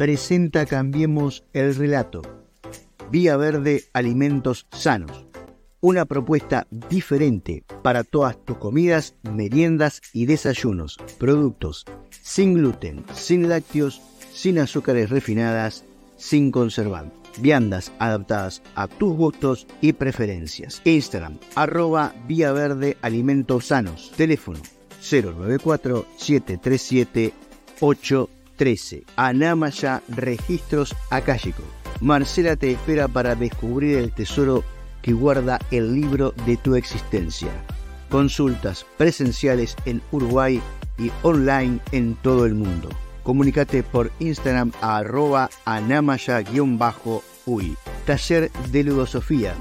[0.00, 2.22] Presenta Cambiemos el Relato.
[3.10, 5.26] Vía Verde Alimentos Sanos.
[5.82, 10.96] Una propuesta diferente para todas tus comidas, meriendas y desayunos.
[11.18, 11.84] Productos
[12.22, 14.00] sin gluten, sin lácteos,
[14.32, 15.84] sin azúcares refinadas,
[16.16, 17.18] sin conservantes.
[17.38, 20.80] Viandas adaptadas a tus gustos y preferencias.
[20.84, 24.12] Instagram, arroba Vía Verde Alimentos Sanos.
[24.16, 24.60] Teléfono
[27.80, 29.04] 094-737-813.
[29.16, 31.62] Anamaya Registros Akashico.
[32.00, 34.64] Marcela te espera para descubrir el tesoro
[35.02, 37.50] que guarda el libro de tu existencia.
[38.10, 40.60] Consultas presenciales en Uruguay
[40.98, 42.88] y online en todo el mundo.
[43.22, 46.46] Comunicate por Instagram a arroba anamaya-uy.
[48.06, 49.54] Taller de Ludosofía.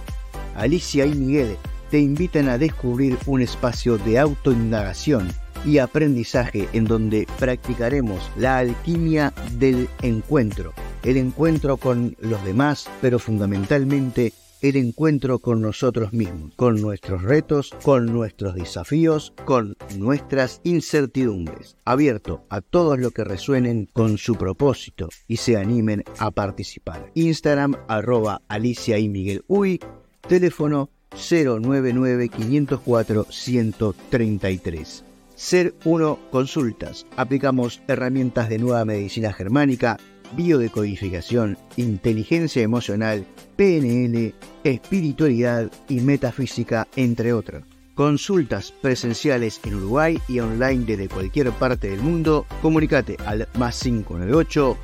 [0.55, 1.57] Alicia y Miguel
[1.91, 5.29] te invitan a descubrir un espacio de autoindagación
[5.65, 10.73] y aprendizaje en donde practicaremos la alquimia del encuentro.
[11.03, 17.71] El encuentro con los demás, pero fundamentalmente el encuentro con nosotros mismos, con nuestros retos,
[17.83, 21.77] con nuestros desafíos, con nuestras incertidumbres.
[21.85, 27.09] Abierto a todos los que resuenen con su propósito y se animen a participar.
[27.15, 29.79] Instagram arroba Alicia y Miguel Uy,
[30.27, 35.08] teléfono 099 504 133.
[35.39, 37.05] Ser Uno Consultas.
[37.15, 39.95] Aplicamos herramientas de nueva medicina germánica,
[40.33, 44.33] biodecodificación, inteligencia emocional, PNL,
[44.65, 47.63] espiritualidad y metafísica, entre otros.
[47.95, 52.45] Consultas presenciales en Uruguay y online desde cualquier parte del mundo.
[52.61, 54.77] Comunicate al más 598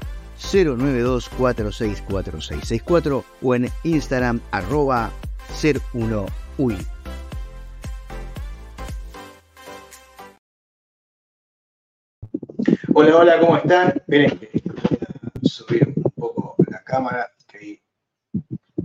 [0.53, 5.11] 092 464664 o en Instagram arroba
[5.53, 6.94] ser1ui.
[12.97, 13.89] Hola, hola, ¿cómo están?
[13.89, 14.39] Esperen
[15.43, 17.29] subir un poco la cámara,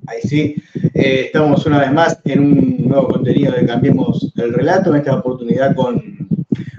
[0.09, 0.57] ahí, sí.
[0.95, 5.15] Eh, estamos una vez más en un nuevo contenido de Cambiemos el Relato, en esta
[5.15, 6.29] oportunidad con,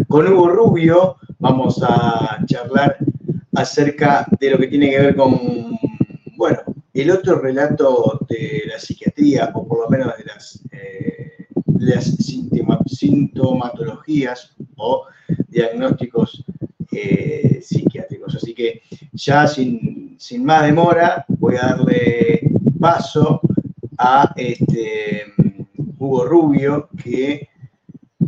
[0.10, 1.16] con Hugo Rubio.
[1.40, 2.98] Vamos a charlar
[3.56, 5.40] acerca de lo que tiene que ver con,
[6.36, 6.60] bueno,
[6.94, 11.48] el otro relato de la psiquiatría, o por lo menos de las, eh,
[11.80, 12.14] las
[12.88, 15.06] sintomatologías o
[15.48, 16.44] diagnósticos
[16.92, 18.36] eh, psiquiátricos.
[18.36, 18.82] Así que
[19.14, 23.42] ya sin, más demora voy a darle paso
[23.98, 25.26] a este,
[25.98, 27.50] Hugo Rubio, que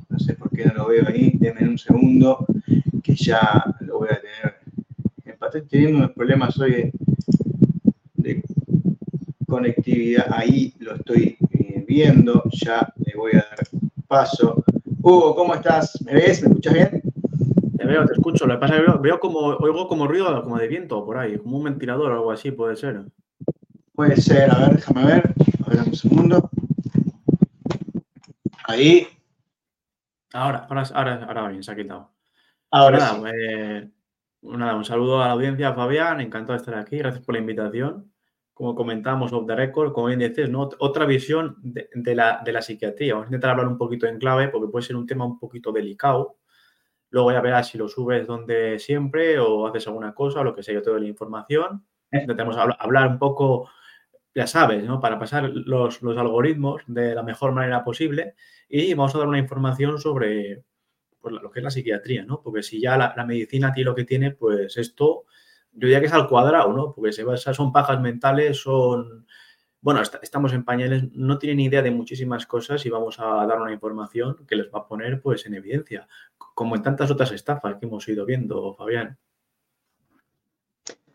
[0.09, 2.45] no sé por qué no lo veo ahí, denme un segundo,
[3.03, 4.63] que ya lo voy a tener.
[5.25, 6.91] Estoy teniendo unos problemas hoy
[8.15, 8.43] de,
[9.45, 13.67] conectividad, ahí lo estoy eh, viendo, ya le voy a dar
[14.07, 14.63] paso.
[15.01, 16.01] Hugo, ¿cómo estás?
[16.03, 16.41] ¿Me ves?
[16.41, 17.12] ¿Me escuchas bien?
[17.83, 18.47] Te veo, te escucho.
[18.47, 21.37] Lo que pasa es que veo, como, oigo como ruido como de viento por ahí,
[21.37, 23.03] como un ventilador o algo así, puede ser.
[23.93, 25.33] Puede ser, a ver, déjame ver.
[25.65, 26.49] A ver un segundo.
[28.63, 29.05] Ahí.
[30.31, 32.09] Ahora, ahora, ahora, ahora bien, se ha quitado.
[32.71, 33.35] Ahora nada, sí.
[33.35, 33.89] eh,
[34.43, 36.21] nada, un saludo a la audiencia, Fabián.
[36.21, 36.97] Encantado de estar aquí.
[36.99, 38.13] Gracias por la invitación.
[38.53, 40.69] Como comentamos off the record, como bien dices, ¿no?
[40.79, 43.15] otra visión de, de, la, de la psiquiatría.
[43.15, 45.73] Vamos a intentar hablar un poquito en clave porque puede ser un tema un poquito
[45.73, 46.37] delicado
[47.13, 50.63] Luego ya verás si lo subes donde siempre o haces alguna cosa o lo que
[50.63, 50.73] sea.
[50.73, 51.85] Yo te doy la información.
[52.11, 53.69] Intentamos hablar un poco,
[54.33, 54.99] ya sabes, ¿no?
[54.99, 58.33] Para pasar los, los, algoritmos de la mejor manera posible
[58.67, 60.63] y vamos a dar una información sobre
[61.21, 62.41] pues, lo que es la psiquiatría, ¿no?
[62.41, 65.25] Porque si ya la, la medicina tiene lo que tiene, pues esto,
[65.71, 66.93] yo diría que es al cuadrado, ¿no?
[66.95, 69.27] Porque se basa, son pajas mentales, son
[69.83, 73.73] bueno, estamos en pañales, no tienen idea de muchísimas cosas y vamos a dar una
[73.73, 76.07] información que les va a poner pues en evidencia,
[76.37, 79.17] como en tantas otras estafas que hemos ido viendo, Fabián.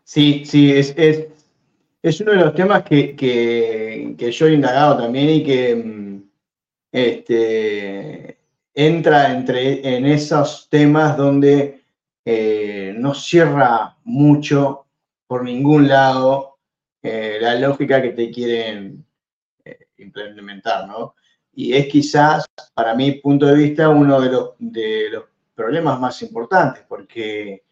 [0.03, 5.43] Sí, sí, es, es, uno de los temas que, que, yo he indagado también y
[5.43, 6.29] que mm,
[6.91, 8.37] este,
[8.75, 11.81] entra entre, en esos temas donde
[12.23, 14.85] eh, no cierra mucho
[15.25, 16.58] por ningún lado
[17.01, 19.05] eh, la lógica que te quieren
[19.63, 21.15] eh, implementar, ¿no?
[21.53, 25.23] Y es quizás, para mi punto de vista, uno de los, de los
[25.55, 27.63] problemas más importantes, porque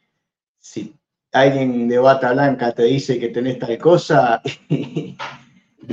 [0.60, 0.94] si
[1.32, 5.16] alguien de bata blanca te dice que tenés tal cosa y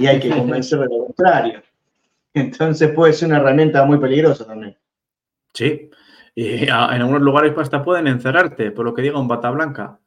[0.07, 1.63] hay que convencer de lo contrario.
[2.33, 4.77] Entonces puede ser una herramienta muy peligrosa también.
[5.53, 5.91] Sí,
[6.35, 10.01] y en algunos lugares hasta pueden encerrarte, por lo que diga un bata blanca.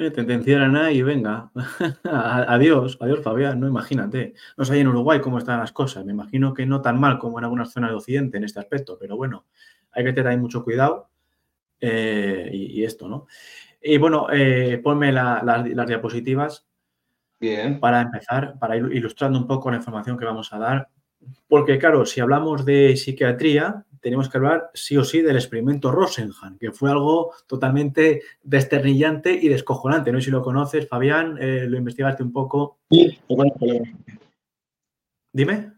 [0.00, 1.50] Eh, te, encierran ahí y venga.
[2.04, 4.32] adiós, adiós Fabián, no imagínate.
[4.56, 6.04] No sé ahí en Uruguay cómo están las cosas.
[6.04, 8.96] Me imagino que no tan mal como en algunas zonas de Occidente en este aspecto,
[8.96, 9.46] pero bueno,
[9.90, 11.10] hay que tener ahí mucho cuidado
[11.80, 13.26] eh, y, esto, ¿no?
[13.82, 16.68] Y bueno, eh, ponme las diapositivas.
[17.40, 17.80] Bien.
[17.80, 20.88] Para empezar, para ir ilustrando un poco la información que vamos a dar.
[21.48, 26.58] Porque, claro, si hablamos de psiquiatría, tenemos que hablar sí o sí del experimento Rosenhan,
[26.58, 30.12] que fue algo totalmente desternillante y descojonante.
[30.12, 32.78] No sé si lo conoces, Fabián, eh, lo investigaste un poco.
[32.90, 33.66] Sí, lo conozco.
[35.32, 35.72] Dime.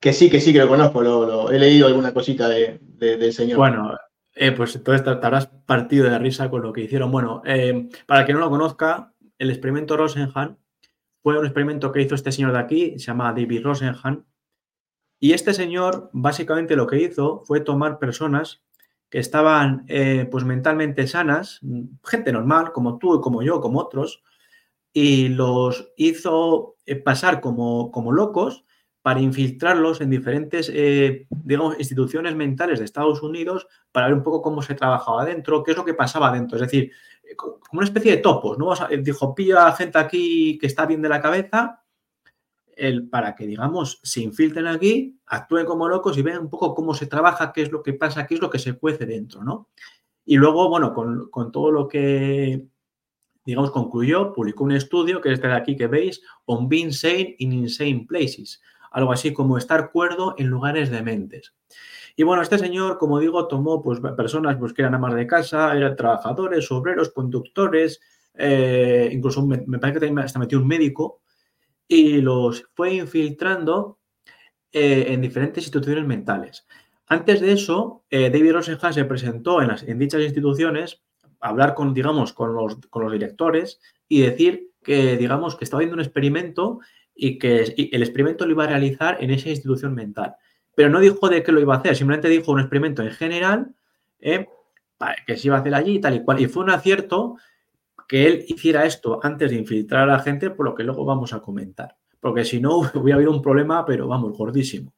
[0.00, 1.02] Que sí, que sí, que lo conozco.
[1.02, 3.58] Lo, he leído alguna cosita de, del señor.
[3.58, 3.96] Bueno,
[4.34, 7.10] eh, pues entonces te, habrás partido de la risa con lo que hicieron.
[7.10, 10.58] Bueno, eh, para quien no lo conozca, el experimento Rosenhan
[11.22, 14.26] fue un experimento que hizo este señor de aquí, se llama David Rosenhan,
[15.18, 18.62] y este señor básicamente lo que hizo fue tomar personas
[19.10, 21.60] que estaban eh, pues mentalmente sanas,
[22.04, 24.22] gente normal, como tú como yo, como otros,
[24.92, 28.64] y los hizo eh, pasar como, como locos
[29.02, 34.42] para infiltrarlos en diferentes, eh, digamos, instituciones mentales de Estados Unidos para ver un poco
[34.42, 36.56] cómo se trabajaba dentro, qué es lo que pasaba dentro.
[36.56, 36.92] Es decir,
[37.36, 38.74] como una especie de topos, ¿no?
[39.02, 41.80] dijo, pilla gente aquí que está bien de la cabeza
[42.80, 46.94] el, para que, digamos, se infiltren aquí, actúen como locos y vean un poco cómo
[46.94, 49.68] se trabaja, qué es lo que pasa, qué es lo que se cuece dentro, ¿no?
[50.24, 52.66] Y luego, bueno, con, todo lo que,
[53.44, 57.36] digamos, concluyó, publicó un estudio, que es este de aquí que veis, On Being Sane
[57.38, 61.54] in Insane Places, algo así como estar cuerdo en lugares dementes.
[62.16, 65.76] Y bueno, este señor, como digo, tomó pues, personas pues, que eran amas de casa,
[65.76, 68.00] eran trabajadores, obreros, conductores,
[68.34, 71.22] eh, incluso me, parece que también hasta metió un médico,
[71.86, 73.98] y los fue infiltrando
[74.72, 76.66] eh, en diferentes instituciones mentales.
[77.06, 81.02] Antes de eso, eh, David Rosenhan se presentó en, las, en dichas instituciones
[81.40, 85.80] a hablar con, digamos, con los, con los directores y decir que, digamos, que estaba
[85.80, 86.78] haciendo un experimento
[87.14, 90.36] y que el experimento lo iba a realizar en esa institución mental.
[90.74, 93.74] Pero no dijo de qué lo iba a hacer, simplemente dijo un experimento en general
[94.20, 94.48] eh,
[95.26, 96.40] que se iba a hacer allí y tal y cual.
[96.40, 97.36] Y fue un acierto
[98.06, 101.32] que él hiciera esto antes de infiltrar a la gente, por lo que luego vamos
[101.32, 101.96] a comentar.
[102.18, 104.92] Porque si no, hubiera habido un problema, pero vamos, gordísimo.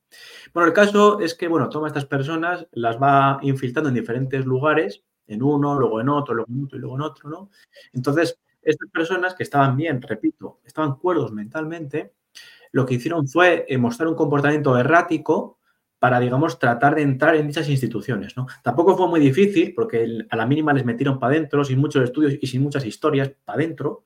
[0.52, 5.04] Bueno, el caso es que, bueno, toma estas personas, las va infiltrando en diferentes lugares,
[5.26, 7.50] en uno, luego en otro, luego en otro y luego en otro, ¿no?
[7.92, 12.12] Entonces, estas personas que estaban bien, repito, estaban cuerdos mentalmente,
[12.72, 15.58] lo que hicieron fue mostrar un comportamiento errático
[16.02, 18.37] para, digamos, tratar de entrar en dichas instituciones.
[18.37, 18.49] ¿no?
[18.64, 22.37] Tampoco fue muy difícil porque a la mínima les metieron para adentro, sin muchos estudios
[22.40, 24.02] y sin muchas historias, para adentro.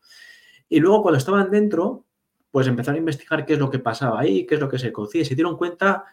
[0.69, 2.05] Y luego cuando estaban dentro,
[2.51, 4.93] pues empezaron a investigar qué es lo que pasaba ahí, qué es lo que se
[4.93, 6.05] cocía y se dieron cuenta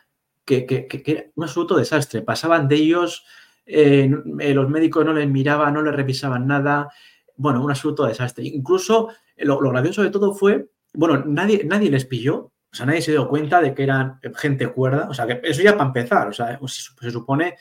[0.45, 2.21] que, era un absoluto desastre.
[2.21, 3.25] Pasaban de ellos,
[3.65, 4.09] eh,
[4.39, 6.93] eh, los médicos no les miraban, no les revisaban nada.
[7.35, 8.45] Bueno, un absoluto desastre.
[8.45, 13.03] Incluso lo, lo gracioso de todo fue, bueno, nadie, nadie les pilló, o sea, nadie
[13.03, 15.07] se dio cuenta de que eran gente cuerda.
[15.07, 16.27] O sea, que eso ya para empezar.
[16.27, 17.55] O sea, se supone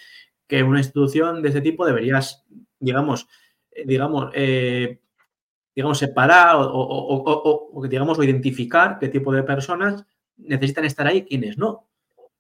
[0.47, 2.47] que una institución de ese tipo deberías,
[2.81, 3.29] digamos,
[3.73, 5.01] eh, digamos, eh,
[5.77, 10.03] digamos, separar o, o, digamos, o identificar qué tipo de personas
[10.39, 11.91] necesitan estar ahí y quiénes no.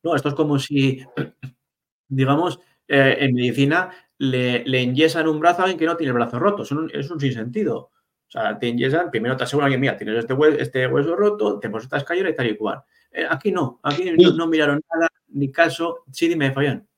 [0.03, 1.05] No, esto es como si,
[2.09, 2.59] digamos,
[2.89, 6.39] eh, en medicina le, le enyesan un brazo a alguien que no tiene el brazo
[6.39, 6.63] roto.
[6.63, 7.91] Es un, es un sinsentido.
[8.34, 11.69] O sea, te enyesan, primero te aseguran que, mira, tienes este, este hueso, roto, te
[11.69, 12.82] pones esta escalera y tal y cual.
[13.11, 16.05] Eh, aquí no, aquí no, miraron nada, ni caso.
[16.11, 16.88] Sí, dime, Fabián.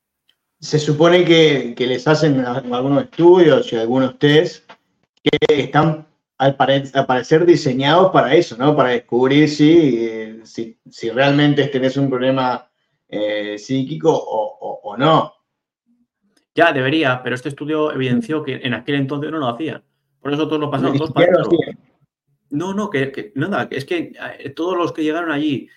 [0.61, 4.71] Se supone que, les hacen algunos estudios y algunos test
[5.25, 6.07] que están
[6.39, 8.77] al, parecer diseñados para eso, ¿no?
[8.77, 12.71] Para descubrir si, si, realmente tenés un problema
[13.09, 15.35] eh, psíquico o, no.
[16.55, 19.83] Ya, debería, pero este estudio evidenció que en aquel entonces no lo hacían.
[20.25, 21.43] Por eso todos lo pasaron para
[22.49, 25.69] No, no, que, nada, es que eh, todos los que llegaron allí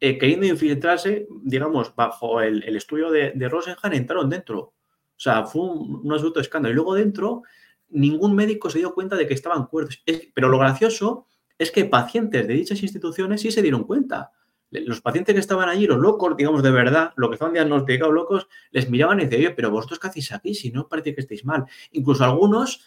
[0.00, 4.58] eh, queriendo infiltrarse, digamos, bajo el, estudio de, de, Rosenhan, entraron dentro.
[4.58, 4.74] O
[5.16, 6.72] sea, fue un, absoluto escándalo.
[6.72, 7.42] Y luego dentro,
[7.90, 10.02] ningún médico se dio cuenta de que estaban cuerdos.
[10.34, 14.32] pero lo gracioso es que pacientes de dichas instituciones sí se dieron cuenta.
[14.72, 18.48] Los pacientes que estaban allí, los locos, digamos de verdad, lo que estaban diagnosticados locos,
[18.72, 21.44] les miraban y decían, oye, pero vosotros qué hacéis aquí si no parece que estéis
[21.44, 21.66] mal.
[21.92, 22.84] Incluso algunos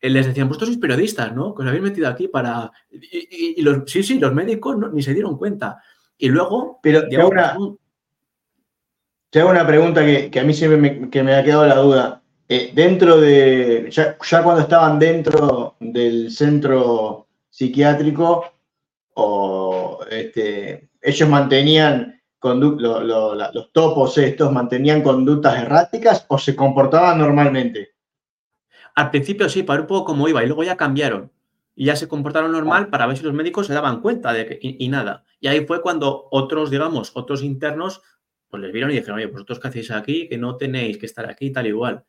[0.00, 1.54] les decían, vosotros sois periodistas, ¿no?
[1.54, 2.70] Que os habéis metido aquí para...
[2.90, 5.82] Y, los, sí, sí, los médicos ni se dieron cuenta.
[6.18, 6.78] Y luego...
[6.82, 7.30] Pero te hago,
[9.50, 12.22] una, pregunta que, a mí siempre me, que me ha quedado la duda.
[12.48, 13.88] Eh, dentro de...
[13.90, 18.44] Ya, cuando estaban dentro del centro psiquiátrico,
[19.14, 22.20] o este, ellos mantenían...
[22.42, 27.95] los topos estos mantenían conductas erráticas o se comportaban normalmente?
[28.96, 31.30] Al principio sí, para un poco como iba, y luego ya cambiaron.
[31.74, 34.58] Y ya se comportaron normal para ver si los médicos se daban cuenta de que,
[34.60, 35.24] y, nada.
[35.38, 38.00] Y ahí fue cuando otros, digamos, otros internos,
[38.48, 41.28] pues les vieron y dijeron, oye, vosotros qué hacéis aquí, que no tenéis que estar
[41.28, 42.04] aquí, tal igual.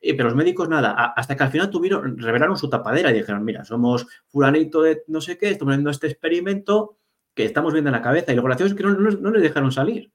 [0.00, 3.66] pero los médicos nada, hasta que al final tuvieron, revelaron su tapadera y dijeron, mira,
[3.66, 6.96] somos fulanito de no sé qué, estamos haciendo este experimento
[7.34, 8.32] que estamos viendo en la cabeza.
[8.32, 10.10] Y lo gracioso es que no, les dejaron salir,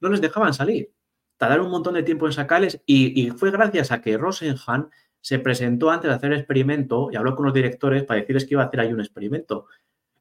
[0.00, 0.90] no les dejaban salir.
[1.36, 4.88] Tardaron un montón de tiempo en sacarles y, y fue gracias a que Rosenhan
[5.20, 8.54] se presentó antes de hacer el experimento y habló con los directores para decirles que
[8.54, 9.66] iba a hacer ahí un experimento.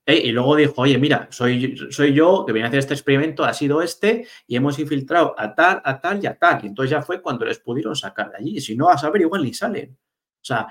[0.06, 0.18] ¿eh?
[0.26, 1.76] Y luego dijo, oye, mira, soy,
[2.14, 5.82] yo que viene a hacer este experimento, ha sido este, y hemos infiltrado a tal,
[5.84, 6.64] a tal y a tal.
[6.64, 8.60] Y entonces ya fue cuando les pudieron sacar de allí.
[8.60, 9.98] Si no, a saber, igual ni salen.
[10.42, 10.68] O sea,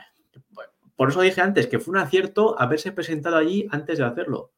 [0.95, 4.53] por eso dije antes que fue un acierto haberse presentado allí antes de hacerlo.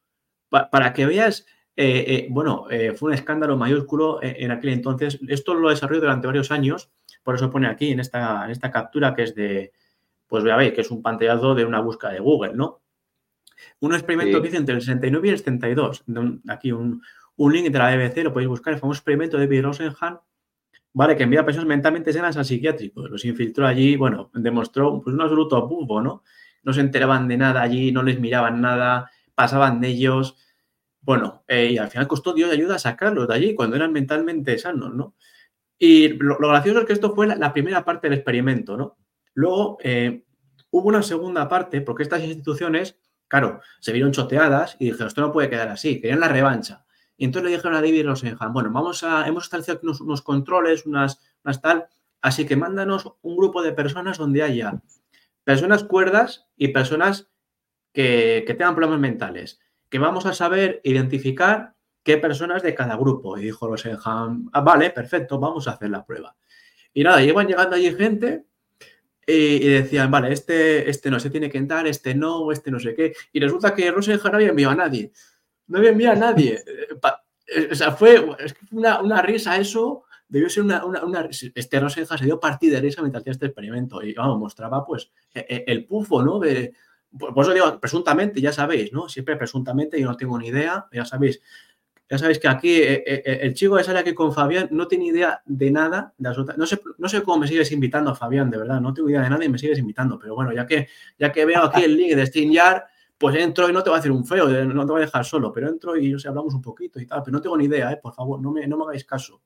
[0.48, 1.46] para que veas,
[1.76, 5.20] eh, eh, bueno, fue un escándalo mayúsculo en, aquel entonces.
[5.28, 6.90] Esto lo desarrolló durante varios años,
[7.22, 9.72] por eso pone aquí en esta, en esta captura que es de,
[10.26, 12.82] pues a ver, que es un pantallazo de una búsqueda de Google, ¿no?
[13.80, 16.04] Un experimento que hice entre el 69 y el 72.
[16.48, 17.02] Aquí un,
[17.36, 20.20] link de la BBC, lo podéis buscar, el famoso experimento de David Rosenhan,
[20.92, 21.16] ¿vale?
[21.16, 23.08] Que envía a personas mentalmente sanas al psiquiátrico.
[23.08, 26.22] Los infiltró allí, bueno, demostró pues, un absoluto abuso, ¿no?
[26.62, 30.36] No se enteraban de nada allí, no les miraban nada, pasaban de ellos.
[31.00, 34.58] Bueno, eh, y al final costó Dios ayuda a sacarlos de allí cuando eran mentalmente
[34.58, 35.14] sanos, ¿no?
[35.80, 38.98] Y lo, gracioso es que esto fue la, primera parte del experimento, ¿no?
[39.34, 40.24] Luego eh,
[40.70, 45.30] hubo una segunda parte, porque estas instituciones Claro, se vieron choteadas y dijeron, esto no
[45.30, 46.84] puede quedar así, querían la revancha.
[47.16, 50.84] Y entonces le dijeron a David Rosenhan, bueno, vamos a, hemos establecido aquí unos, controles,
[50.84, 51.86] unas, unas tal,
[52.22, 54.82] así que mándanos un grupo de personas donde haya
[55.44, 57.30] personas cuerdas y personas
[57.92, 63.36] que, tengan problemas mentales, que vamos a saber identificar qué personas de cada grupo.
[63.38, 66.36] Y dijo Rosenhan, ah, vale, perfecto, vamos a hacer la prueba.
[66.92, 68.46] Y nada, llevan llegando allí gente
[69.26, 72.94] y, decían, vale, este, este no se tiene que entrar, este no, este no sé
[72.94, 73.12] qué.
[73.32, 75.12] Y resulta que Rosenhan no había enviado a nadie.
[75.68, 76.62] No había enviado a nadie.
[77.52, 78.24] Eh, eh, o sea, fue,
[78.70, 80.04] una, una, risa eso.
[80.28, 84.00] Debió ser una, una, Este Rosenhan se dio partida de risa mientras hacía este experimento.
[84.04, 86.38] Y vamos, mostraba pues e, e, el pufo, ¿no?
[86.38, 86.72] De,
[87.10, 89.08] por eso digo, presuntamente, ya sabéis, ¿no?
[89.08, 91.42] Siempre presuntamente, yo no tengo ni idea, ya sabéis,
[92.10, 94.88] ya sabéis que aquí eh, eh, eh, el chico que sale aquí con Fabián no
[94.88, 96.12] tiene idea de nada.
[96.18, 96.28] De
[96.98, 98.80] no, sé, cómo me sigues invitando a Fabián, de verdad.
[98.80, 100.18] No tengo idea de nada y me sigues invitando.
[100.18, 100.88] Pero bueno, ya que,
[101.20, 102.82] ya que veo aquí el link de StreamYard,
[103.16, 105.24] pues entro y no te voy a hacer un feo, no te voy a dejar
[105.24, 107.22] solo, pero entro y hablamos un poquito y tal.
[107.22, 109.40] Pero no tengo ni idea, por favor, no me, no me hagáis caso.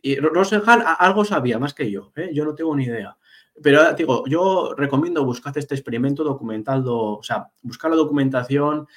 [0.00, 3.18] Y Rosenhan algo sabía más que yo, yo no tengo ni idea.
[3.62, 8.88] Pero digo, yo recomiendo buscar este experimento documentado, o sea, buscar la documentación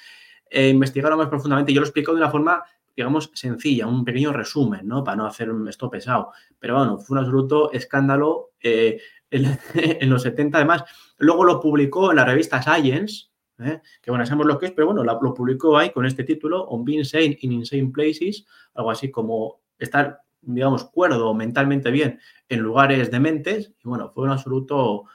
[0.54, 1.72] e investigarlo más profundamente.
[1.72, 2.62] Yo lo explico de una forma,
[2.96, 5.02] digamos, sencilla, un pequeño resumen, ¿no?
[5.02, 6.30] Para no hacer esto pesado.
[6.60, 9.00] Pero bueno, fue un absoluto escándalo eh,
[9.32, 9.58] en,
[10.10, 10.84] los 70, además.
[11.18, 13.80] Luego lo publicó en la revista Science, ¿eh?
[14.00, 16.84] que bueno, sabemos lo que es, pero bueno, lo, publicó ahí con este título, On
[16.84, 23.10] Being Sane in Insane Places, algo así como estar, digamos, cuerdo mentalmente bien en lugares
[23.10, 23.72] dementes.
[23.84, 25.06] Y bueno, fue un absoluto,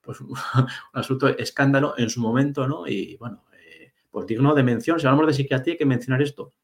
[0.00, 0.38] pues, un
[0.94, 2.86] absoluto escándalo en su momento, ¿no?
[2.86, 3.42] Y bueno,
[4.16, 4.98] pues digno de mención.
[4.98, 6.54] Si hablamos de psiquiatría, hay que mencionar esto.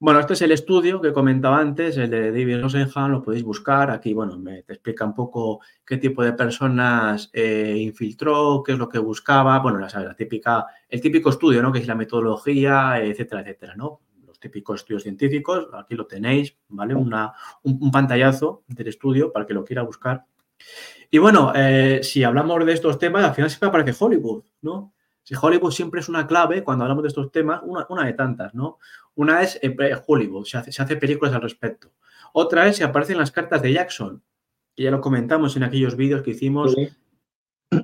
[0.00, 3.92] Bueno, este es el estudio que comentaba antes, el de David Rosenhan, lo podéis buscar.
[3.92, 8.88] Aquí, bueno, me explica un poco qué tipo de personas eh, infiltró, qué es lo
[8.88, 9.60] que buscaba.
[9.60, 11.70] Bueno, la, típica, el típico estudio, ¿no?
[11.70, 14.00] Que es la metodología, etcétera, etcétera, ¿no?
[14.26, 16.96] Los típicos estudios científicos, aquí lo tenéis, ¿vale?
[16.96, 20.24] Una, un, pantallazo del estudio para que lo quiera buscar.
[21.08, 24.92] Y bueno, eh, si hablamos de estos temas, al final siempre aparece Hollywood, ¿no?
[25.24, 28.78] Si Hollywood siempre es una clave cuando hablamos de estos temas, una, de tantas, ¿no?
[29.14, 29.74] Una es eh,
[30.06, 31.92] Hollywood, se hace, películas al respecto.
[32.34, 34.22] Otra es si aparecen las cartas de Jackson,
[34.76, 36.76] que ya lo comentamos en aquellos vídeos que hicimos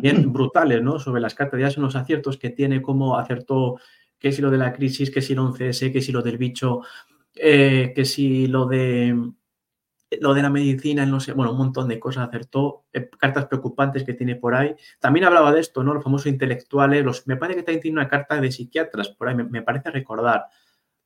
[0.00, 0.99] bien brutales, ¿no?
[0.99, 3.80] Sobre las cartas de Jackson, los aciertos que tiene, cómo acertó,
[4.18, 6.82] qué si lo de la crisis, qué si lo 11S, qué si lo del bicho,
[7.35, 9.16] eh, qué si lo de
[10.21, 14.02] lo de la medicina, no sé, bueno, un montón de cosas acertó, eh, cartas preocupantes
[14.02, 14.75] que tiene por ahí.
[14.99, 15.95] También hablaba de esto, ¿no?
[15.95, 19.37] Los famosos intelectuales, los, me parece que también tiene una carta de psiquiatras por ahí,
[19.37, 20.47] me, parece recordar.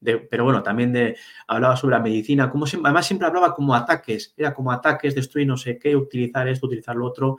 [0.00, 4.70] Pero bueno, también hablaba sobre la medicina, como además siempre hablaba como ataques, era como
[4.70, 7.38] ataques, destruir no sé qué, utilizar esto, utilizar lo otro,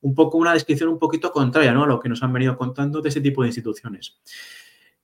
[0.00, 1.84] un poco una descripción un poquito contraria, ¿no?
[1.84, 4.18] A lo que nos han venido contando de ese tipo de instituciones.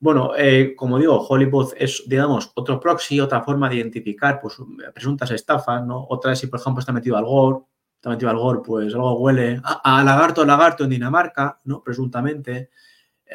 [0.03, 4.57] Bueno, eh, como digo, Hollywood es, digamos, otro proxy, otra forma de identificar pues,
[4.93, 6.05] presuntas estafas, ¿no?
[6.09, 7.61] Otra es si, por ejemplo, está metido al Gore,
[7.95, 11.85] está metido al Gore, pues algo huele a, lagarto, lagarto en Dinamarca, ¿no?
[11.85, 12.71] Presuntamente.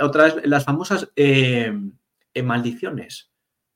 [0.01, 1.71] Otra es las famosas eh,
[2.33, 3.31] eh, maldiciones.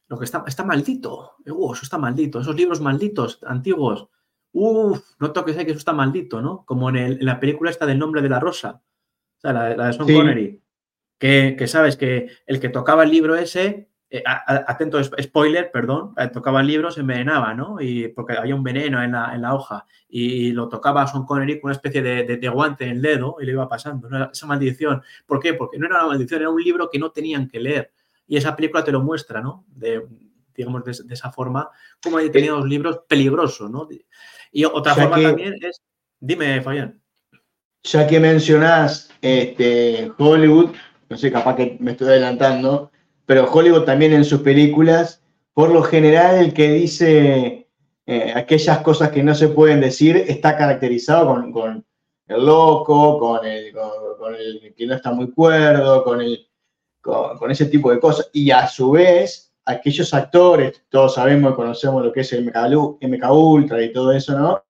[0.09, 1.35] Lo que está, está maldito.
[1.45, 2.41] Uh, eso está maldito.
[2.41, 4.09] Esos libros malditos, antiguos.
[4.51, 6.65] Uf, no toques ahí que eso está maldito, ¿no?
[6.65, 8.81] Como en, la película esta del nombre de la rosa.
[9.37, 10.60] O sea, la, de Sean Connery
[11.21, 16.61] que, sabes que el que tocaba el libro ese eh, atento, spoiler, perdón, eh, tocaba
[16.61, 17.79] el libro, se envenenaba, ¿no?
[17.79, 21.25] Y porque había un veneno en la, en la hoja y lo tocaba a Son
[21.25, 24.31] Connery con una especie de, de, guante en el dedo y le iba pasando, ¿no?
[24.31, 25.03] Esa maldición.
[25.27, 25.53] ¿Por qué?
[25.53, 27.91] Porque no era una maldición, era un libro que no tenían que leer.
[28.27, 29.63] Y esa película te lo muestra, ¿no?
[29.67, 30.01] De,
[30.55, 31.69] digamos, de, esa forma,
[32.01, 33.87] como hay los libros peligrosos, ¿no?
[34.51, 35.81] Y otra forma también es...
[36.19, 36.99] Dime, Fabián.
[37.83, 40.71] Ya que mencionás este, Hollywood,
[41.11, 42.89] no sé, capaz que me estoy adelantando,
[43.25, 45.21] pero Hollywood también en sus películas,
[45.53, 47.67] por lo general el que dice
[48.05, 51.85] eh, aquellas cosas que no se pueden decir está caracterizado con,
[52.27, 56.47] el loco, con el, con, el, que no está muy cuerdo, con, el,
[57.01, 58.29] con, ese tipo de cosas.
[58.31, 63.01] Y a su vez, aquellos actores, todos sabemos y conocemos lo que es el MK,
[63.01, 64.63] MK Ultra y todo eso, ¿no?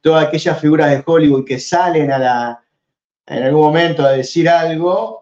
[0.00, 2.64] Todas aquellas figuras de Hollywood que salen a la,
[3.26, 5.21] en algún momento a decir algo,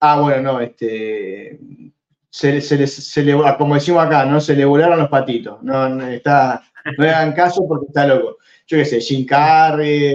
[0.00, 1.58] ah, bueno, no, este,
[2.30, 4.40] se, se, se le, como decimos acá, ¿no?
[4.40, 5.62] Se le volaron los patitos.
[5.62, 8.38] No, está, no le hagan caso porque está loco.
[8.66, 10.14] Yo qué sé, Jim Carrey,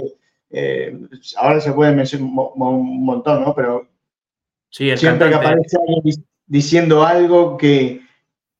[0.50, 0.96] eh,
[1.36, 3.54] ahora se puede mencionar un montón, ¿no?
[3.54, 3.88] Pero
[4.70, 8.00] siempre que aparece alguien diciendo algo que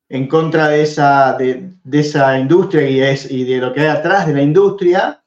[0.09, 4.27] en contra de esa, de, esa industria y, es, y de lo que hay atrás
[4.27, 5.23] de la industria,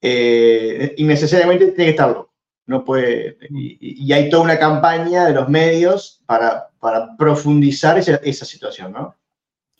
[0.00, 2.29] eh, innecesariamente tiene que estar loco.
[2.70, 8.44] No puede, y, hay toda una campaña de los medios para, para profundizar esa, esa,
[8.44, 9.16] situación, ¿no?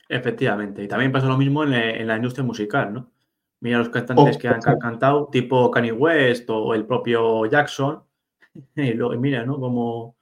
[0.09, 0.82] Efectivamente.
[0.82, 3.09] Y también pasa lo mismo en, la industria musical, ¿no?
[3.61, 8.02] Mira los cantantes que han cantado, tipo Kanye West o el propio Jackson.
[8.75, 9.61] Y, luego, mira, ¿no?
[9.61, 10.16] Como.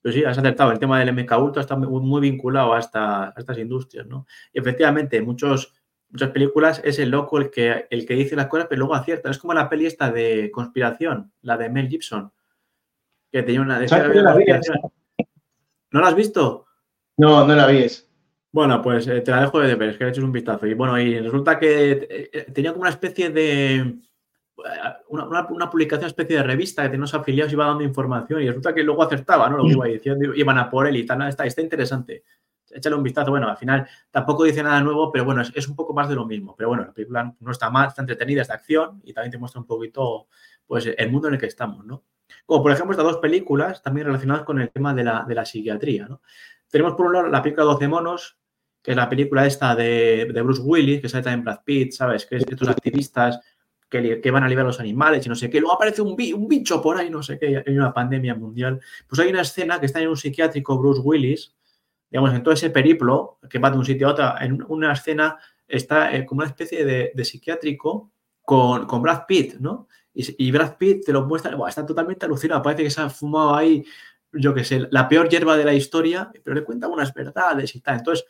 [0.00, 0.70] Pues sí, has acertado.
[0.70, 4.28] El tema del MK Ultra está muy, vinculado a, a, estas industrias, ¿no?
[4.52, 5.74] Y efectivamente, muchos
[6.10, 9.30] muchas películas es el loco el que, el que dice las cosas, pero luego acierta.
[9.30, 12.32] Es como la peli esta de conspiración, la de Mel Gibson,
[13.30, 13.86] que tenía una de
[15.90, 16.66] ¿No la has visto?
[17.16, 17.86] No, no la vi.
[18.52, 20.66] Bueno, pues eh, te la dejo de ver, es que le hecho un vistazo.
[20.66, 24.00] Y bueno, y resulta que eh, eh, tenía como una especie de.
[25.08, 28.74] Una, publicación, especie de revista que tenía unos afiliados y iba dando información y resulta
[28.74, 29.58] que luego acertaba, ¿no?
[29.58, 31.28] Lo que iba diciendo, iban a por él y tal.
[31.28, 32.24] Está, está interesante
[32.76, 33.30] échale un vistazo.
[33.30, 36.26] Bueno, al final tampoco dice nada nuevo, pero bueno, es, un poco más de lo
[36.26, 36.54] mismo.
[36.56, 39.38] Pero bueno, la película no está mal, está entretenida, es de acción y también te
[39.38, 40.28] muestra un poquito
[40.66, 42.04] pues, el mundo en el que estamos, ¿no?
[42.44, 45.44] Como por ejemplo estas dos películas también relacionadas con el tema de la, de la
[45.44, 46.22] psiquiatría, ¿no?
[46.68, 48.38] Tenemos por un lado la película 12 monos,
[48.82, 52.26] que es la película esta de, de Bruce Willis, que sale también Brad Pitt, ¿sabes?
[52.26, 53.40] Que es estos activistas
[53.88, 55.60] que, que, van a liberar a los animales y no sé qué.
[55.60, 58.80] Luego aparece un, un bicho por ahí, no sé qué, hay una pandemia mundial.
[59.08, 61.54] Pues hay una escena que está en un psiquiátrico, Bruce Willis,
[62.10, 65.38] digamos, en todo ese periplo que va de un sitio a otro, en una escena
[65.66, 69.88] está eh, como una especie de, psiquiátrico con, con, Brad Pitt, ¿no?
[70.14, 73.84] Y, Brad Pitt te lo muestra, está totalmente alucinado, parece que se ha fumado ahí,
[74.32, 77.80] yo qué sé, la peor hierba de la historia, pero le cuenta unas verdades y
[77.80, 77.98] tal.
[77.98, 78.24] Entonces,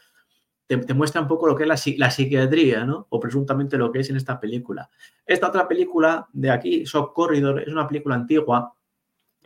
[0.67, 3.07] te, muestra un poco lo que es la, la, psiquiatría, ¿no?
[3.11, 4.91] O presuntamente lo que es en esta película.
[5.25, 8.75] Esta otra película de aquí, Shock Corridor, es una película antigua,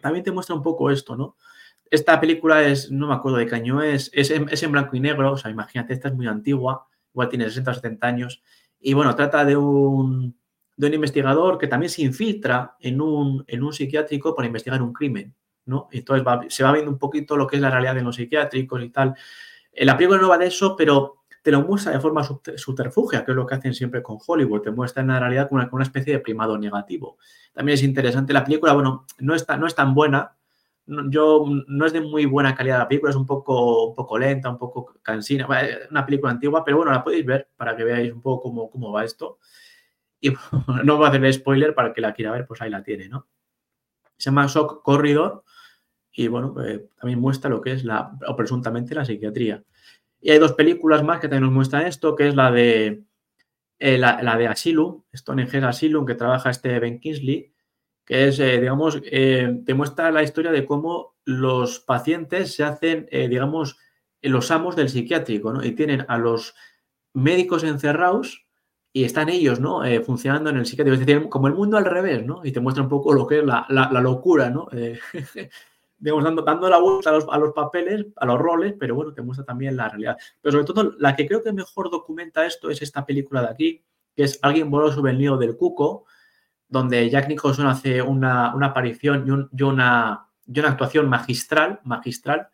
[0.00, 1.36] también te muestra un poco esto, ¿no?
[1.90, 5.32] Esta película es, no me acuerdo de qué año es, es en, blanco y negro,
[5.32, 8.42] o sea, imagínate, esta es muy antigua, igual tiene 60 o 70 años,
[8.78, 10.36] y bueno, trata de un,
[10.76, 14.92] de un investigador que también se infiltra en un, en un psiquiátrico para investigar un
[14.92, 15.34] crimen,
[15.66, 15.88] ¿no?
[15.90, 16.24] Entonces
[16.54, 19.14] se va viendo un poquito lo que es la realidad de los psiquiátricos y tal.
[19.72, 23.32] Eh, la película no va de eso, pero te lo muestra de forma subterfugia, que
[23.32, 26.12] es lo que hacen siempre con Hollywood, te muestra en la realidad como una, especie
[26.12, 27.16] de primado negativo.
[27.52, 30.36] También es interesante la película, bueno, no, está, no es tan buena,
[30.86, 34.50] yo no es de muy buena calidad la película, es un poco, un poco lenta,
[34.50, 35.46] un poco cansina,
[35.90, 38.92] una película antigua, pero bueno, la podéis ver para que veáis un poco cómo, cómo
[38.92, 39.38] va esto.
[40.20, 40.30] Y
[40.84, 43.28] no voy a hacer spoiler para que la quiera ver, pues ahí la tiene, ¿no?
[44.16, 45.44] Se llama Shock Corridor
[46.12, 49.62] y bueno, eh, también muestra lo que es la, o presuntamente la psiquiatría.
[50.20, 53.04] Y hay dos películas más que también nos muestran esto, que es la de
[53.78, 57.50] eh, la, de Asylum, Stonehenge Asylum, que trabaja este Ben Kingsley,
[58.10, 63.06] que es, eh, digamos, eh, te muestra la historia de cómo los pacientes se hacen,
[63.12, 63.78] eh, digamos,
[64.20, 65.64] los amos del psiquiátrico, ¿no?
[65.64, 66.56] Y tienen a los
[67.12, 68.48] médicos encerrados
[68.92, 69.82] y están ellos, ¿no?
[70.04, 70.94] funcionando en el psiquiátrico.
[70.94, 72.40] Es decir, como el mundo al revés, ¿no?
[72.44, 74.68] Y te muestra un poco lo que es la, locura, ¿no?
[76.00, 79.14] digamos, dando, dando la vuelta a los, a los, papeles, a los roles, pero bueno,
[79.14, 80.16] te muestra también la realidad.
[80.42, 83.84] Pero sobre todo, la que creo que mejor documenta esto es esta película de aquí,
[84.16, 86.06] que es Alguien voló sobre el nido del cuco,
[86.70, 89.30] donde Jack Nicholson hace una, aparición y,
[89.62, 92.48] una, una, actuación magistral, magistral.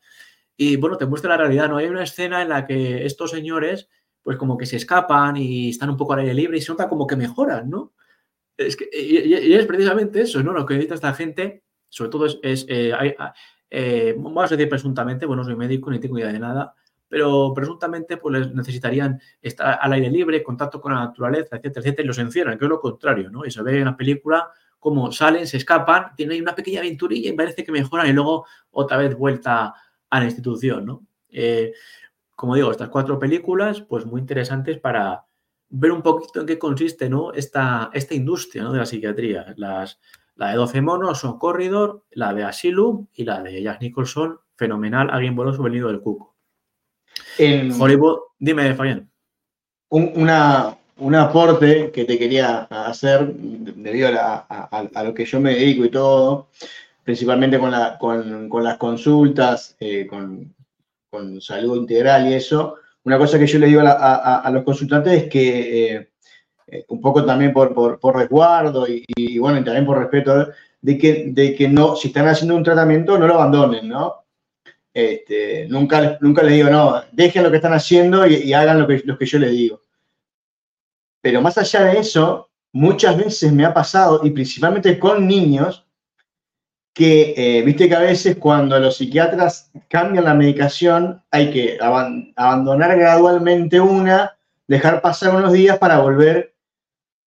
[0.56, 1.76] Y bueno, te muestra la realidad, ¿no?
[1.76, 3.88] Hay una escena en la que estos señores,
[4.22, 6.88] pues como que se escapan y están un poco al aire libre y se nota
[6.88, 7.92] como que mejoran, ¿no?
[8.56, 10.52] Es que, y, es precisamente eso, ¿no?
[10.52, 13.16] Lo que necesita esta gente, sobre todo es, eh,
[13.70, 16.74] eh, vamos a decir presuntamente, bueno, soy médico, ni tengo idea de nada,
[17.08, 22.06] pero presuntamente pues necesitarían estar al aire libre, contacto con la naturaleza, etcétera, etcétera, y
[22.08, 23.44] los encierran, que es lo contrario, ¿no?
[23.44, 27.32] Y se ve en la película cómo salen, se escapan, tienen una pequeña aventurilla y
[27.32, 29.74] parece que mejoran y luego otra vez vuelta
[30.10, 31.06] a la institución, ¿no?
[31.28, 31.72] Eh,
[32.34, 35.24] como digo, estas cuatro películas, pues muy interesantes para
[35.68, 37.32] ver un poquito en qué consiste, ¿no?
[37.32, 38.72] Esta, esta industria, ¿no?
[38.72, 39.54] De la psiquiatría.
[39.56, 39.98] Las,
[40.36, 45.08] la de 12 monos son Corridor, la de Asylum y la de Jack Nicholson, fenomenal,
[45.10, 46.35] alguien voló sobre el nido del cuco.
[47.38, 49.10] En Hollywood, dime, Fabián.
[49.88, 55.84] Un, una, un aporte que te quería hacer debido a, lo que yo me dedico
[55.84, 56.48] y todo,
[57.04, 60.54] principalmente con, la, con, con las consultas, eh, con,
[61.10, 62.76] con, salud integral y eso.
[63.04, 66.08] Una cosa que yo le digo a, los consultantes es que, eh,
[66.68, 70.48] eh, un poco también por, por, resguardo y, bueno, y también por respeto,
[70.80, 74.25] de que, de que no, si están haciendo un tratamiento, no lo abandonen, ¿no?
[74.96, 79.02] Este, nunca, nunca les digo, no, dejen lo que están haciendo y, hagan lo que,
[79.02, 79.82] que yo les digo.
[81.20, 85.86] Pero más allá de eso, muchas veces me ha pasado, y principalmente con niños,
[86.94, 92.96] que eh, viste que a veces cuando los psiquiatras cambian la medicación hay que abandonar
[92.96, 96.54] gradualmente una, dejar pasar unos días para volver,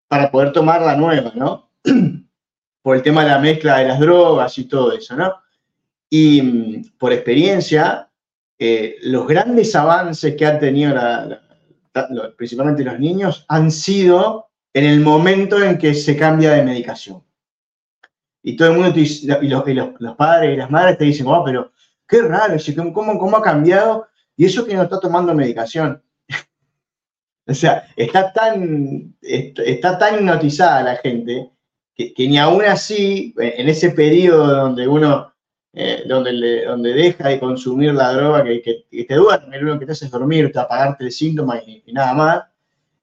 [0.08, 1.70] para poder tomar la nueva, ¿no?
[2.82, 5.36] Por el tema de la mezcla de las drogas y todo eso, ¿no?
[6.10, 8.10] Y mm, por experiencia,
[8.58, 10.94] eh, los grandes avances que han tenido
[12.38, 17.24] principalmente los niños han sido en el momento en que se cambia de medicación.
[18.44, 21.72] Y todo el mundo, y, los, padres y las madres te dicen, oh, pero
[22.08, 22.56] qué raro,
[22.94, 24.08] ¿cómo, cómo ha cambiado?
[24.38, 26.02] Y eso que no está tomando medicación.
[27.48, 31.50] o sea, está tan, está tan hipnotizada la gente
[31.96, 35.29] que, que, ni aún así, en ese periodo donde uno
[35.74, 39.92] eh, donde, donde deja de consumir la droga que, que, te duerme, lo que te
[39.92, 42.44] hace es dormir, te apagarte el síntoma y, nada más,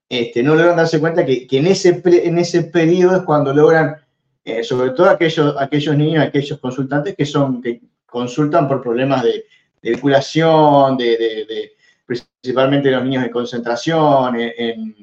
[0.09, 3.95] este, no logran darse cuenta que, que en, ese, en ese periodo es cuando logran,
[4.43, 9.45] eh, sobre todo aquellos, aquellos niños, aquellos consultantes que, son, que consultan por problemas de,
[9.81, 11.71] de vinculación, de, de,
[12.05, 14.95] principalmente los niños de concentración, en,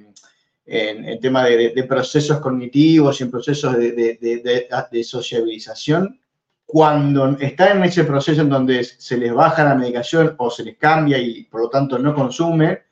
[0.66, 6.18] en, en tema de, procesos cognitivos y en procesos de, sociabilización,
[6.66, 10.76] cuando están en ese proceso en donde se les baja la medicación o se les
[10.76, 12.82] cambia y por lo tanto no consume,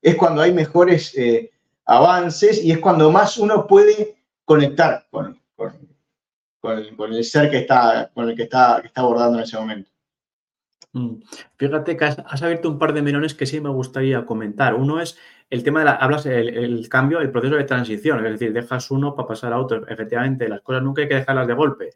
[0.00, 1.50] es cuando hay mejores eh,
[1.86, 5.38] avances y es cuando más uno puede conectar con,
[6.62, 9.90] el, ser que está, con el que está, abordando en ese momento.
[10.92, 11.16] Mm.
[11.56, 14.74] Fíjate que has, abierto un par de melones que sí me gustaría comentar.
[14.74, 15.18] Uno es
[15.50, 19.14] el tema de la, hablas el, cambio, el proceso de transición, es decir, dejas uno
[19.14, 19.86] para pasar a otro.
[19.88, 21.90] Efectivamente, las cosas nunca hay que dejarlas de golpe.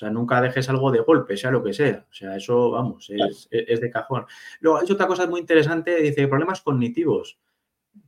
[0.00, 2.06] O sea, nunca dejes algo de golpe, sea lo que sea.
[2.10, 4.24] O sea, eso, vamos, es, de cajón.
[4.60, 7.38] Luego, hay otra cosa muy interesante, dice, problemas cognitivos,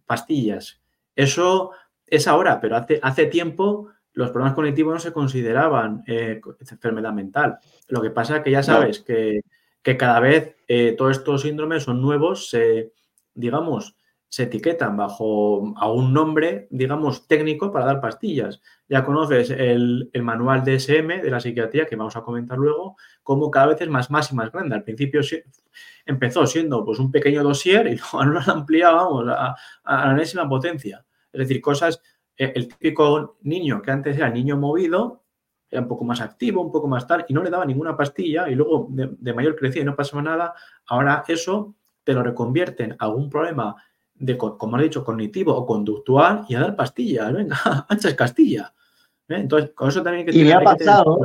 [0.07, 0.81] pastillas.
[1.15, 1.73] Eso
[2.07, 7.59] es ahora, pero hace, hace tiempo los problemas cognitivos no se consideraban eh, enfermedad mental.
[7.89, 9.43] Lo que pasa es que ya sabes que,
[9.99, 12.95] cada vez eh, todos estos síndromes son nuevos, se,
[13.35, 13.97] digamos,
[14.33, 18.62] se etiquetan bajo a un nombre, digamos, técnico para dar pastillas.
[18.88, 23.66] Ya conoces el, manual DSM de la psiquiatría, que vamos a comentar luego, como cada
[23.66, 24.75] vez es más, más y más grande.
[24.75, 25.21] Al principio
[26.07, 30.49] empezó siendo pues, un pequeño dossier y luego lo han ampliado vamos, a, la enésima
[30.49, 31.05] potencia.
[31.31, 32.01] Es decir, cosas,
[32.35, 35.25] eh, el típico niño que antes era niño movido,
[35.68, 38.49] era un poco más activo, un poco más tal, y no le daba ninguna pastilla,
[38.49, 40.55] y luego de, de mayor crecía y no pasaba nada.
[40.87, 43.77] Ahora eso te lo reconvierten a algún problema
[44.23, 47.33] de, como he dicho, cognitivo o conductual y a dar pastillas.
[47.33, 47.57] Venga,
[47.89, 48.73] ancha es Castilla.
[49.29, 49.37] ¿eh?
[49.37, 51.21] Entonces, con eso también hay que Y me ha pasado.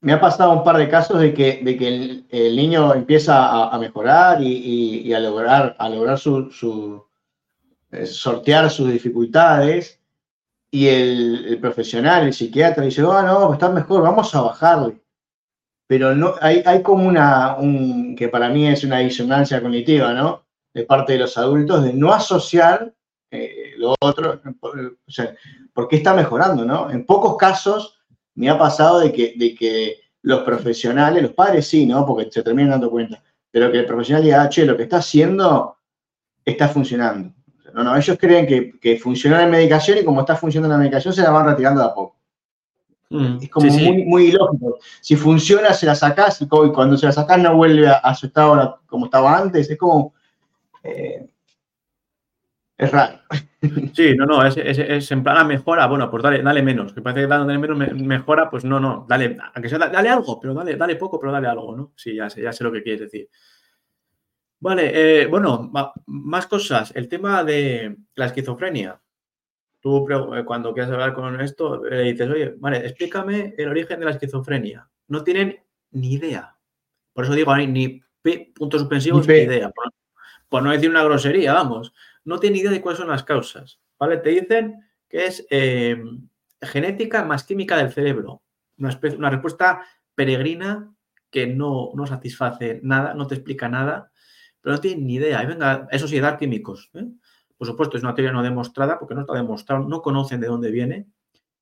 [0.00, 3.76] Me ha pasado un par de casos de que, de que el, niño empieza a,
[3.80, 7.04] mejorar y, a lograr, a lograr su,
[7.90, 10.00] eh, sortear sus dificultades
[10.70, 15.02] y el, profesional, el psiquiatra, dice, oh, no, está mejor, vamos a bajarle.
[15.88, 20.47] Pero no, hay, hay como una, un, que para mí es una disonancia cognitiva, ¿no?
[20.74, 22.92] De parte de los adultos de no asociar
[23.30, 25.34] eh, lo otro, o sea,
[25.72, 26.90] porque está mejorando, ¿no?
[26.90, 28.00] En pocos casos
[28.34, 32.06] me ha pasado de que, de que los profesionales, los padres sí, ¿no?
[32.06, 34.98] Porque se terminan dando cuenta, pero que el profesional diga, ah, che, lo que está
[34.98, 35.76] haciendo
[36.44, 37.34] está funcionando.
[37.74, 41.12] No, no, ellos creen que, que funciona la medicación y como está funcionando la medicación
[41.12, 42.16] se la van retirando de a poco.
[43.10, 44.78] Mm, es como muy, muy ilógico.
[45.00, 48.26] Si funciona, se la sacás y cuando se la sacás no vuelve a, a su
[48.26, 49.70] estado como estaba antes.
[49.70, 50.14] Es como,
[50.88, 51.30] eh,
[52.78, 53.20] es raro.
[53.92, 56.92] Sí, no, no, es, en plan la mejora, bueno, pues dale, dale menos.
[56.92, 60.54] Que parece que dale menos mejora, pues no, no, dale, aunque sea, dale algo, pero
[60.54, 61.92] dale, dale poco, pero dale algo, ¿no?
[61.96, 63.28] Sí, ya sé, ya sé lo que quieres decir.
[64.60, 65.70] Vale, eh, bueno,
[66.06, 66.92] más cosas.
[66.94, 69.00] El tema de la esquizofrenia.
[69.80, 74.06] Tú eh, cuando quieras hablar con esto, le dices, oye, vale, explícame el origen de
[74.06, 74.88] la esquizofrenia.
[75.08, 75.60] No tienen
[75.92, 76.56] ni idea.
[77.12, 79.70] Por eso digo, ni P, puntos suspensivos, ni, idea.
[79.70, 79.92] Por,
[80.50, 81.92] no decir una grosería, vamos.
[82.24, 83.80] No tienen idea de cuáles son las causas.
[83.98, 84.18] ¿Vale?
[84.18, 86.00] Te dicen que es eh,
[86.62, 88.42] genética más química del cerebro.
[88.78, 89.82] Una, respuesta
[90.14, 90.94] peregrina
[91.30, 94.12] que no, no satisface nada, no te explica nada
[94.60, 95.42] pero no tienen ni idea.
[95.42, 96.90] Y venga, eso sí, químicos.
[96.94, 97.06] ¿eh?
[97.56, 100.70] Por supuesto, es una teoría no demostrada porque no está demostrado, no conocen de dónde
[100.70, 101.06] viene.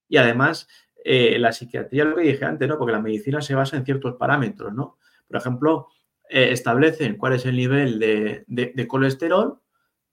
[0.09, 0.69] Y además,
[1.05, 2.79] eh, la psiquiatría, lo que dije antes, ¿no?
[2.79, 4.99] Porque la medicina se basa en ciertos parámetros, ¿no?
[5.27, 5.89] Por ejemplo,
[6.29, 9.61] eh, establecen cuál es el nivel de, colesterol,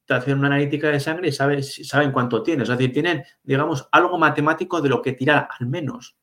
[0.06, 2.70] te hacen una analítica de sangre y saben cuánto tienes.
[2.70, 6.18] Es decir, tienen, digamos, algo matemático de lo que tirar, al menos.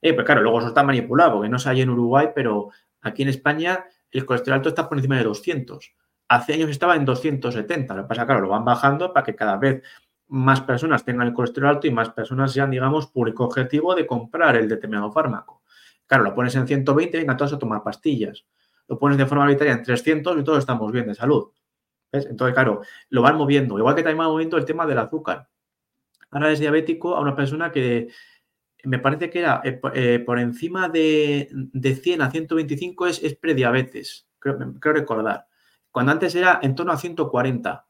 [0.00, 2.70] Eh, pues claro, luego eso está manipulado, porque no se hay en Uruguay, pero
[3.00, 5.94] aquí en España el colesterol alto está por encima de 200.
[6.28, 7.94] Hace años estaba en 270.
[7.94, 9.82] Lo que pasa, claro, lo van bajando para que cada vez
[10.28, 14.56] más personas tengan el colesterol alto y más personas sean, digamos, público objetivo de comprar
[14.56, 15.62] el determinado fármaco.
[16.06, 18.44] Claro, lo pones en 120, venga, todos a tomar pastillas.
[18.88, 21.50] Lo pones de forma arbitraria en 300 y todos estamos bien de salud.
[22.12, 23.78] Entonces, claro, lo van moviendo.
[23.78, 25.48] Igual que también va moviendo el tema del azúcar.
[26.30, 28.08] Ahora es diabético a una persona que
[28.84, 31.48] me parece que era eh, eh, por encima de,
[32.02, 35.46] 100 a 125 es, es prediabetes, creo, creo, recordar.
[35.90, 37.86] Cuando antes era en torno a 140.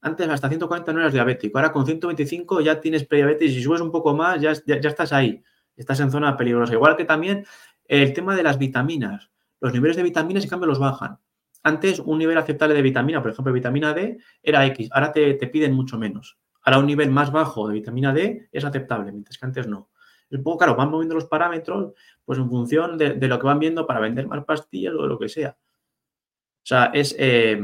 [0.00, 3.80] Antes hasta 140 no eras diabético, ahora con 125 ya tienes prediabetes y si subes
[3.80, 5.42] un poco más ya, ya, estás ahí,
[5.76, 6.74] estás en zona peligrosa.
[6.74, 7.46] Igual que también
[7.86, 9.30] el tema de las vitaminas.
[9.64, 11.18] Los niveles de vitaminas, en cambio, los bajan.
[11.62, 15.46] Antes un nivel aceptable de vitamina, por ejemplo, vitamina D, era X, ahora te, te
[15.46, 16.38] piden mucho menos.
[16.62, 19.90] Ahora un nivel más bajo de vitamina D es aceptable, mientras que antes no.
[20.30, 23.86] Un poco, claro, van moviendo los parámetros pues en función de, lo que van viendo
[23.86, 25.56] para vender más pastillas o lo que sea.
[25.56, 27.58] O sea, es, eh,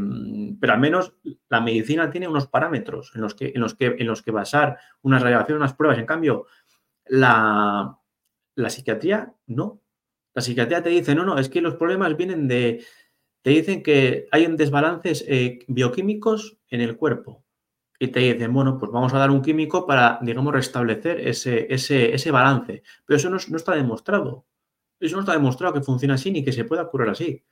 [0.58, 1.14] pero al menos
[1.48, 4.78] la medicina tiene unos parámetros en los que, en los que, en los que basar
[5.02, 5.98] unas radiaciones, unas pruebas.
[5.98, 6.46] En cambio,
[7.06, 7.98] la,
[8.68, 9.79] psiquiatría no.
[10.40, 12.82] La psiquiatría te dice, no, no, es que los problemas vienen de,
[13.42, 17.44] te dicen que hay desbalances eh, bioquímicos en el cuerpo
[17.98, 22.14] y te dicen, bueno, pues vamos a dar un químico para, digamos, restablecer ese, ese,
[22.14, 22.82] ese balance.
[23.04, 24.46] Pero eso no, está demostrado.
[24.98, 27.44] Eso no está demostrado que funciona así ni que se pueda curar así.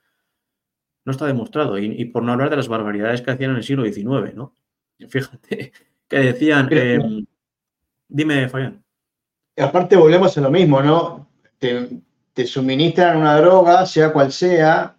[1.05, 1.79] No está demostrado.
[1.79, 4.55] Y, por no hablar de las barbaridades que hacían en el siglo XIX, ¿no?
[5.11, 5.73] Fíjate,
[6.09, 6.69] que decían...
[6.71, 7.27] Em,
[8.09, 8.83] dime, Fabián.
[9.59, 11.29] Aparte volvemos a lo mismo, ¿no?
[11.59, 11.91] Te,
[12.39, 14.97] te suministran una droga, sea cual sea,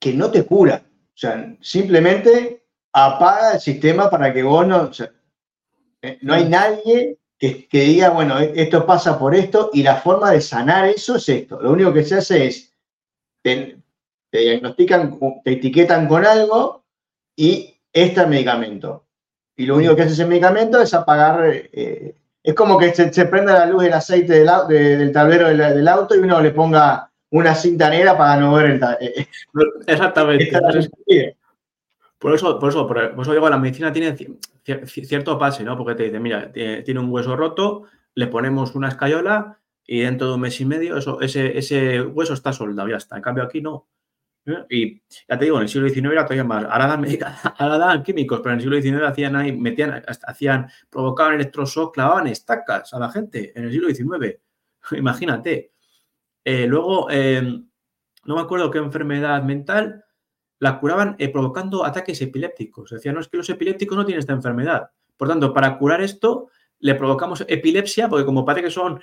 [0.00, 0.82] que no te cura.
[0.82, 4.90] O sea, simplemente apaga el sistema para que vos no...
[6.00, 10.30] Eh, no hay nadie que, diga, bueno, e, esto pasa por esto y la forma
[10.30, 11.60] de sanar eso es esto.
[11.60, 12.74] Lo único que se hace es,
[13.42, 13.82] te,
[14.32, 16.82] diagnostican, te etiquetan con algo
[17.36, 19.06] y este medicamento.
[19.54, 23.58] Y lo único que hace ese medicamento es apagar, eh, es como que se, prenda
[23.58, 28.16] la luz del aceite del, tablero del, auto y uno le ponga una cinta negra
[28.16, 28.82] para no ver el...
[29.00, 29.26] Eh,
[29.86, 30.50] Exactamente.
[32.18, 34.16] Por eso, por eso, por eso digo, la medicina tiene
[34.86, 35.76] cierto pase, ¿no?
[35.76, 40.34] Porque te dice, mira, tiene un hueso roto, le ponemos una escayola y dentro de
[40.34, 43.16] un mes y medio eso, ese, ese hueso está soldado, ya está.
[43.16, 43.86] En cambio aquí no.
[44.70, 46.64] Y ya te digo, en el siglo XIX era todavía más.
[47.58, 52.26] Ahora dan, químicos, pero en el siglo XIX hacían ahí, metían, hacían, provocaban electroshock, clavaban
[52.26, 54.38] estacas a la gente en el siglo XIX.
[54.92, 55.72] Imagínate.
[56.44, 57.42] Eh, luego, eh,
[58.24, 60.04] no me acuerdo qué enfermedad mental,
[60.60, 62.90] la curaban eh, provocando ataques epilépticos.
[62.90, 64.90] Decían, no, es que los epilépticos no tienen esta enfermedad.
[65.16, 66.48] Por tanto, para curar esto,
[66.80, 69.00] le provocamos epilepsia, porque como parece que son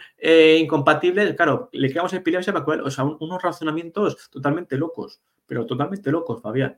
[0.59, 6.11] incompatibles, claro, le creamos epilepsia para curar, o sea, unos razonamientos totalmente locos, pero totalmente
[6.11, 6.77] locos, Fabián.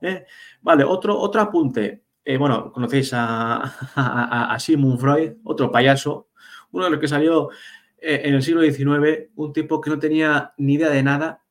[0.00, 0.26] Eh,
[0.62, 2.04] vale, otro, otro apunte.
[2.38, 3.62] bueno, conocéis a,
[3.96, 6.28] a, Freud, otro payaso,
[6.72, 7.50] uno de los que salió
[7.98, 11.42] en el siglo XIX, un tipo que no tenía ni idea de nada,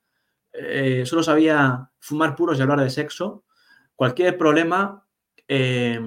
[0.57, 3.43] eh, solo sabía fumar puros y hablar de sexo,
[3.95, 5.05] cualquier problema,
[5.47, 5.99] eh,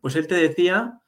[0.00, 1.00] pues él te decía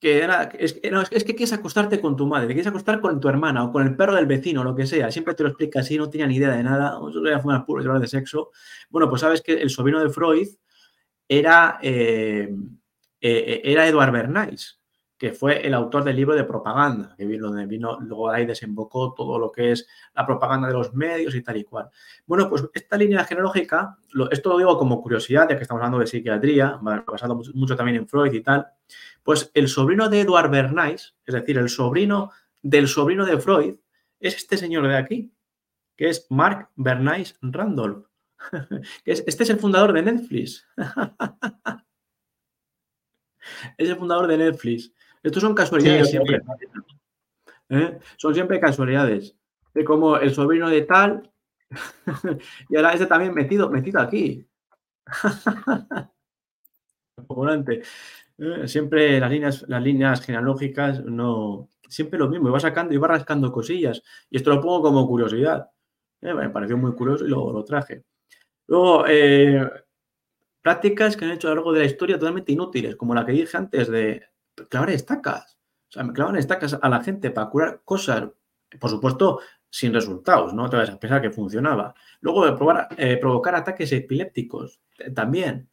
[0.00, 3.28] que era, es, es, que quieres acostarte con tu madre, te quieres acostar con tu
[3.28, 5.10] hermana o con el perro del vecino, lo que sea.
[5.10, 7.84] Siempre te lo explica así, no tenía ni idea de nada, solo sabía fumar puros
[7.84, 8.50] y hablar de sexo.
[8.90, 10.48] Bueno, pues sabes que el sobrino de Freud
[11.26, 12.54] era, eh,
[13.20, 14.77] era Edward Bernays.
[15.18, 19.14] Que fue el autor del libro de propaganda, que vino, donde vino, luego ahí desembocó
[19.14, 21.90] todo lo que es la propaganda de los medios y tal y cual.
[22.24, 23.98] Bueno, pues esta línea genealógica,
[24.30, 28.08] esto lo digo como curiosidad, ya que estamos hablando de psiquiatría, basado mucho, también en
[28.08, 28.68] Freud y tal,
[29.24, 32.30] pues el sobrino de Edward Bernays, es decir, el sobrino
[32.62, 33.74] del sobrino de Freud,
[34.20, 35.32] es este señor de aquí,
[35.96, 38.06] que es Mark Bernays Randolph.
[39.04, 40.64] este es el fundador de Netflix.
[43.76, 44.92] es el fundador de Netflix.
[45.22, 46.40] Estos son casualidades siempre.
[47.68, 47.98] ¿Eh?
[48.16, 49.36] Son siempre casualidades.
[49.74, 51.30] De como el sobrino de tal.
[52.68, 54.46] y ahora este también metido, metido aquí.
[58.38, 58.68] ¿Eh?
[58.68, 61.68] Siempre las líneas, las líneas genealógicas no.
[61.88, 64.02] Siempre lo mismo, iba sacando, iba rascando cosillas.
[64.30, 65.70] Y esto lo pongo como curiosidad.
[66.20, 66.34] ¿Eh?
[66.34, 68.04] Me pareció muy curioso y luego lo traje.
[68.66, 69.04] Luego,
[70.60, 73.32] prácticas que han hecho a lo largo de la historia totalmente inútiles, como la que
[73.32, 74.22] dije antes de
[74.68, 75.58] clavar estacas.
[75.88, 78.28] O sea, me clavan estacas a la gente para curar cosas,
[78.78, 79.40] por supuesto,
[79.70, 80.68] sin resultados, ¿no?
[80.68, 81.94] Te vas a pensar que funcionaba.
[82.20, 84.80] Luego de eh, provocar ataques epilépticos,
[85.14, 85.68] también.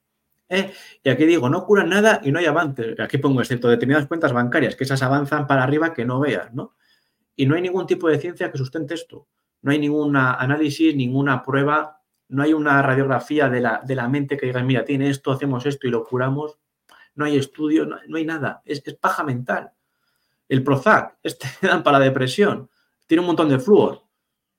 [0.49, 0.71] ¿eh?
[1.03, 2.99] Y aquí digo, no curan nada y no hay avances.
[2.99, 6.75] Aquí pongo, excepto determinadas cuentas bancarias, que esas avanzan para arriba que no veas, ¿no?
[7.35, 9.27] Y no hay ningún tipo de ciencia que sustente esto.
[9.61, 14.37] No hay ningún análisis, ninguna prueba, no hay una radiografía de la, de la mente
[14.37, 16.59] que diga, mira, tiene esto, hacemos esto y lo curamos
[17.15, 19.71] no hay estudio, no, hay nada, es, paja mental.
[20.47, 22.69] El Prozac, este dan para la depresión,
[23.07, 24.03] tiene un montón de flúor.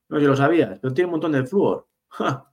[0.09, 1.87] No sé si lo sabías, pero tiene un montón de flúor.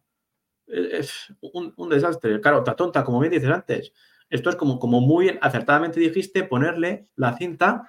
[0.65, 2.39] Es un, desastre.
[2.39, 3.91] Claro, está tonta, como bien dices antes.
[4.29, 7.87] Esto es como, como muy acertadamente dijiste, ponerle la cinta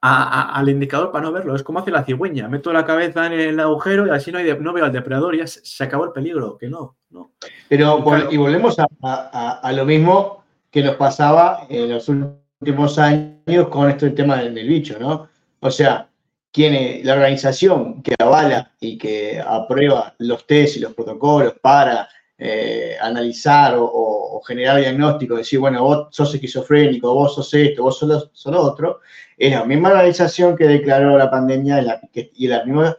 [0.00, 1.54] al indicador para no verlo.
[1.54, 2.48] Es como hace la cigüeña.
[2.48, 5.38] Meto la cabeza en el agujero y así no, hay no veo al depredador y
[5.38, 6.56] ya se, acabó el peligro.
[6.56, 7.32] Que no, no.
[7.68, 14.10] Pero, y volvemos a, lo mismo que nos pasaba en los últimos años con este
[14.10, 15.28] tema del, bicho, ¿no?
[15.60, 16.08] O sea,
[16.52, 22.96] quien, la organización que avala y que aprueba los test y los protocolos para eh,
[23.00, 28.62] analizar o, generar diagnóstico, decir, bueno, vos sos esquizofrénico, vos sos esto, vos sos lo,
[28.62, 29.00] otro,
[29.36, 32.96] es la misma organización que declaró la pandemia y la misma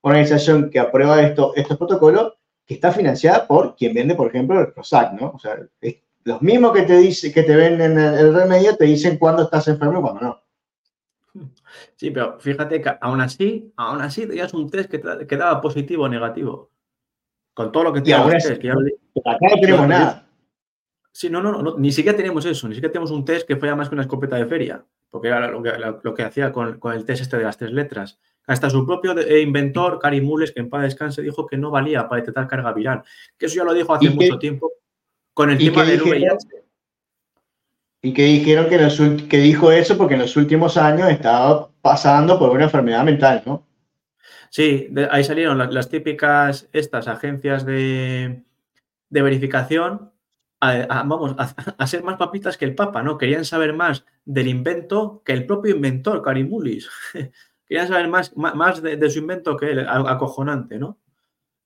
[0.00, 4.72] organización que aprueba esto, estos protocolos que está financiada por quien vende, por ejemplo, el
[4.72, 5.32] Prozac, ¿no?
[5.34, 5.96] O sea, es
[6.28, 9.98] los mismos que te dice, que te venden el, remedio te dicen cuándo estás enfermo
[9.98, 10.42] y cuándo no.
[11.96, 16.04] Sí, pero fíjate que aún así, aún así tenías un test que, que daba positivo
[16.04, 16.70] o negativo.
[17.54, 18.58] Con todo lo que test.
[18.58, 20.28] Que acá no tenemos nada.
[21.10, 23.74] Sí, no, no, no, ni siquiera tenemos eso, ni siquiera tenemos un test que fuera
[23.74, 27.38] más que una escopeta de feria, porque era lo que, hacía con, el test este
[27.38, 28.20] de las tres letras.
[28.46, 32.06] Hasta su propio eh, inventor, Cari Mules, que en paz descanse, dijo que no valía
[32.06, 33.02] para detectar carga viral.
[33.38, 34.70] Que eso ya lo dijo hace mucho tiempo
[35.38, 36.48] con el tema del VIH.
[38.02, 42.50] Y que dijeron que, que dijo eso porque en los últimos años estaba pasando por
[42.50, 43.64] una enfermedad mental, ¿no?
[44.50, 48.42] Sí, ahí salieron las, típicas, estas agencias de,
[49.10, 50.10] verificación,
[50.60, 53.16] vamos, a, ser más papitas que el Papa, ¿no?
[53.16, 56.90] Querían saber más del invento que el propio inventor, Carimulis.
[57.64, 60.98] Querían saber más, más de, su invento que él, acojonante, ¿no?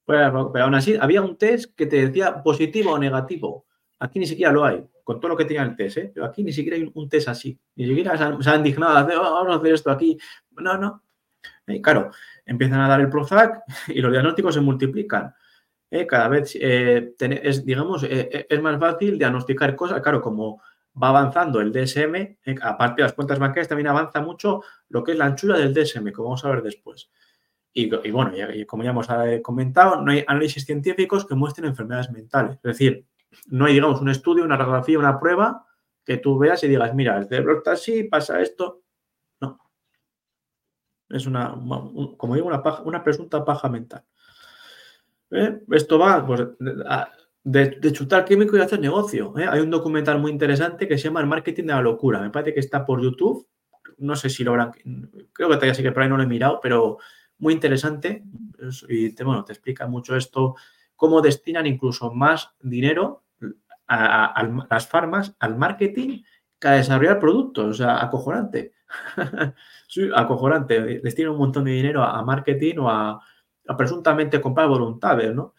[0.04, 3.66] Pero, aún así, había un test que te decía positivo o negativo.
[4.00, 6.10] Aquí ni siquiera lo hay, con todo lo que tenía el test, ¿eh?
[6.12, 7.58] Pero aquí ni siquiera hay un test así.
[7.76, 10.18] Ni siquiera se han, dignado a hacer, oh, vamos a hacer esto aquí.
[10.50, 11.02] No, no.
[11.66, 12.10] Y claro,
[12.44, 15.32] empiezan a dar el Prozac y los diagnósticos se multiplican.
[15.90, 16.06] ¿eh?
[16.06, 20.00] Cada vez eh, es, digamos, eh, es más fácil diagnosticar cosas.
[20.00, 20.60] Claro, como
[21.00, 25.18] va avanzando el DSM, aparte de las cuentas bancarias, también avanza mucho lo que es
[25.18, 27.10] la anchura del DSM, como vamos a ver después.
[27.74, 28.32] Y, bueno,
[28.66, 32.56] como ya hemos eh, comentado, no hay análisis científicos que muestren enfermedades mentales.
[32.56, 33.06] Es decir,
[33.48, 35.66] no hay, digamos, un estudio, una radiografía, una prueba
[36.04, 38.82] que tú veas y digas, mira, el cerebro está así, pasa esto.
[39.40, 39.58] No.
[41.08, 41.50] Es una,
[42.16, 44.04] como digo, una, una presunta paja mental.
[45.30, 45.62] ¿Eh?
[45.70, 46.46] Esto va pues,
[47.44, 49.32] de, chutar químico y hacer negocio.
[49.38, 49.46] ¿eh?
[49.48, 52.20] Hay un documental muy interesante que se llama El marketing de la locura.
[52.20, 53.48] Me parece que está por YouTube.
[53.98, 54.72] No sé si lo habrán.
[55.32, 56.98] Creo que todavía sí que por ahí no lo he mirado, pero
[57.42, 58.22] muy interesante
[58.88, 60.54] y te, bueno, te explica mucho esto,
[60.94, 63.24] cómo destinan incluso más dinero
[63.88, 66.22] a, las farmas, al marketing,
[66.60, 68.74] que a desarrollar productos, o sea, acojonante.
[69.88, 73.20] sí, acojonante, destinan un montón de dinero a, marketing o a,
[73.76, 75.54] presuntamente comprar voluntades, ¿no?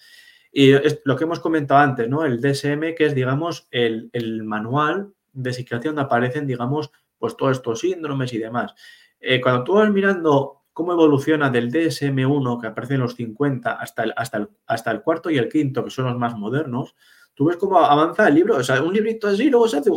[0.54, 2.24] Y es lo que hemos comentado antes, ¿no?
[2.24, 7.58] El DSM, que es, digamos, el, el manual de psiquiatría donde aparecen, digamos, pues todos
[7.58, 8.74] estos síndromes y demás.
[9.20, 14.04] Eh, cuando tú vas mirando cómo evoluciona del DSM-1, que aparece en los 50, hasta
[14.04, 16.96] el, hasta, el, hasta el cuarto y el quinto, que son los más modernos,
[17.34, 19.92] tú ves cómo avanza el libro, o sea, un librito así, luego se hace,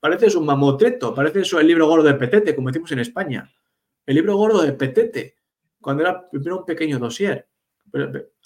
[0.00, 3.50] parece eso un mamotreto, parece eso el libro gordo de Petete, como decimos en España.
[4.04, 5.36] El libro gordo de Petete,
[5.80, 7.48] cuando era primero un pequeño dossier.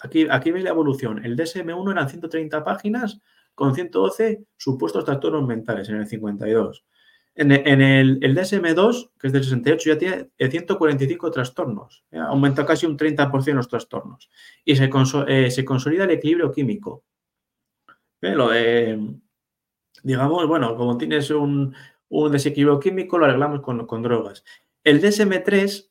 [0.01, 1.23] Aquí, aquí veis la evolución.
[1.25, 3.19] El DSM-1 eran 130 páginas
[3.55, 6.85] con 112 supuestos trastornos mentales en el 52.
[7.35, 12.05] En, el, DSM2, que es del 68, ya tiene 145 trastornos.
[12.11, 14.29] Aumenta casi un 30% los trastornos.
[14.63, 14.89] Y se,
[15.27, 17.03] eh, se, consolida el equilibrio químico.
[18.21, 18.51] Lo
[20.03, 21.75] digamos, bueno, como tienes un,
[22.31, 24.43] desequilibrio químico, lo arreglamos con, drogas.
[24.83, 25.89] El DSM3,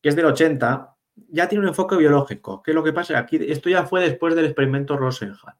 [0.00, 0.96] que es del 80,
[1.28, 2.62] ya tiene un enfoque biológico.
[2.62, 3.18] ¿Qué es lo que pasa?
[3.18, 5.54] Aquí, esto ya fue después del experimento Rosenhan.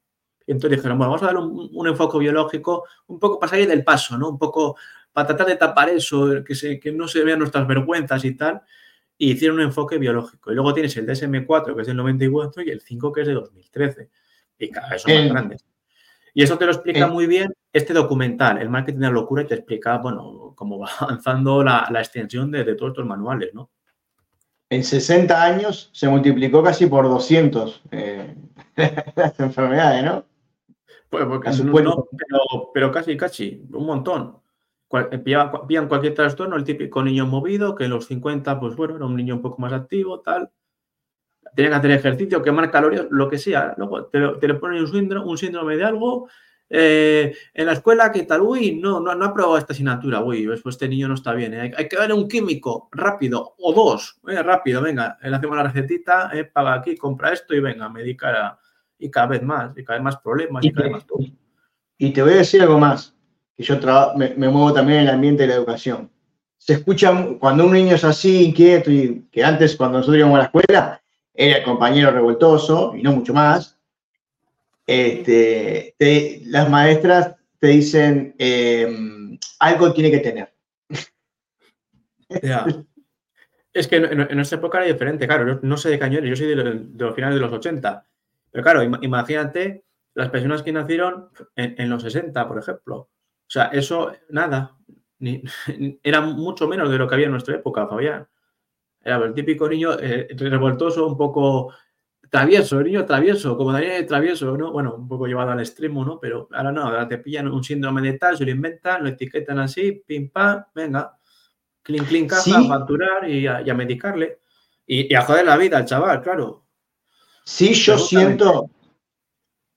[0.46, 4.16] Entonces dijeron, bueno, vamos a dar un, enfoque biológico un poco para salir del paso,
[4.16, 4.30] ¿no?
[4.30, 4.76] Un poco
[5.12, 8.62] para tratar de tapar eso, que, se, que no se vean nuestras vergüenzas y tal.
[9.18, 10.50] Y hicieron un enfoque biológico.
[10.50, 13.34] Y luego tienes el DSM-4, que es del 94, y el 5, que es de
[13.34, 14.10] 2013.
[14.58, 15.64] Y cada vez son más grandes.
[16.32, 19.46] Y eso te lo explica muy bien este documental, El marketing de la locura, y
[19.46, 23.70] te explica, bueno, cómo va avanzando la, extensión de, de, todos estos manuales, ¿no?
[24.70, 28.36] En 60 años se multiplicó casi por 200 eh,
[29.16, 30.24] las enfermedades, ¿no?
[31.08, 31.50] Pues porque,
[32.72, 34.36] pero, casi, casi, un montón.
[34.92, 39.04] Eh, pillan cualquier trastorno, el típico niño movido, que en los 50, pues bueno, era
[39.04, 40.50] un niño un poco más activo, tal.
[41.54, 43.74] Tiene que hacer ejercicio, quemar calorías, lo que sea.
[43.76, 46.28] Luego te, le ponen un síndrome, un síndrome de algo.
[46.68, 48.42] Eh, en la escuela, ¿qué tal?
[48.42, 50.22] Uy, no, no, no ha probado esta asignatura.
[50.22, 51.54] Uy, pues este niño no está bien.
[51.54, 51.72] ¿eh?
[51.76, 54.20] Hay, que darle un químico rápido o dos.
[54.22, 55.18] rápido, venga.
[55.22, 58.58] Le hacemos la recetita, paga aquí, compra esto y venga, medica
[59.00, 61.18] y cada vez más, y cada vez más problemas, y, cada vez más todo.
[61.98, 63.16] Y te voy a decir algo más,
[63.60, 66.10] que yo me, me, muevo también en el ambiente de la educación.
[66.58, 70.38] Se escucha cuando un niño es así, inquieto, y que antes cuando nosotros íbamos a
[70.38, 71.02] la escuela,
[71.34, 73.78] era el compañero revoltoso y no mucho más.
[74.86, 75.94] Este,
[76.46, 80.52] las maestras te dicen, em, algo tiene que tener.
[83.72, 86.56] Es que en, nuestra época era diferente, claro, no sé de cañones, yo soy de,
[86.56, 88.04] de los finales de los 80
[88.50, 89.84] pero claro, imagínate
[90.14, 93.08] las personas que nacieron en, los 60, por ejemplo.
[93.50, 94.76] O sea, eso, nada,
[96.04, 98.28] era mucho menos de lo que había en nuestra época, Fabián.
[99.02, 101.74] Era el típico niño eh, revoltoso, un poco
[102.30, 104.70] travieso, el niño travieso, como Daniel travieso, ¿no?
[104.70, 106.20] Bueno, un poco llevado al extremo, ¿no?
[106.20, 109.58] Pero ahora no, ahora te pillan un síndrome de tal, se lo inventan, lo etiquetan
[109.58, 111.18] así, pim, pam, venga,
[111.82, 114.38] clean, clean, caja, facturar y a, medicarle.
[114.86, 116.66] Y, y, a joder la vida al chaval, claro.
[117.44, 118.70] Sí, yo siento,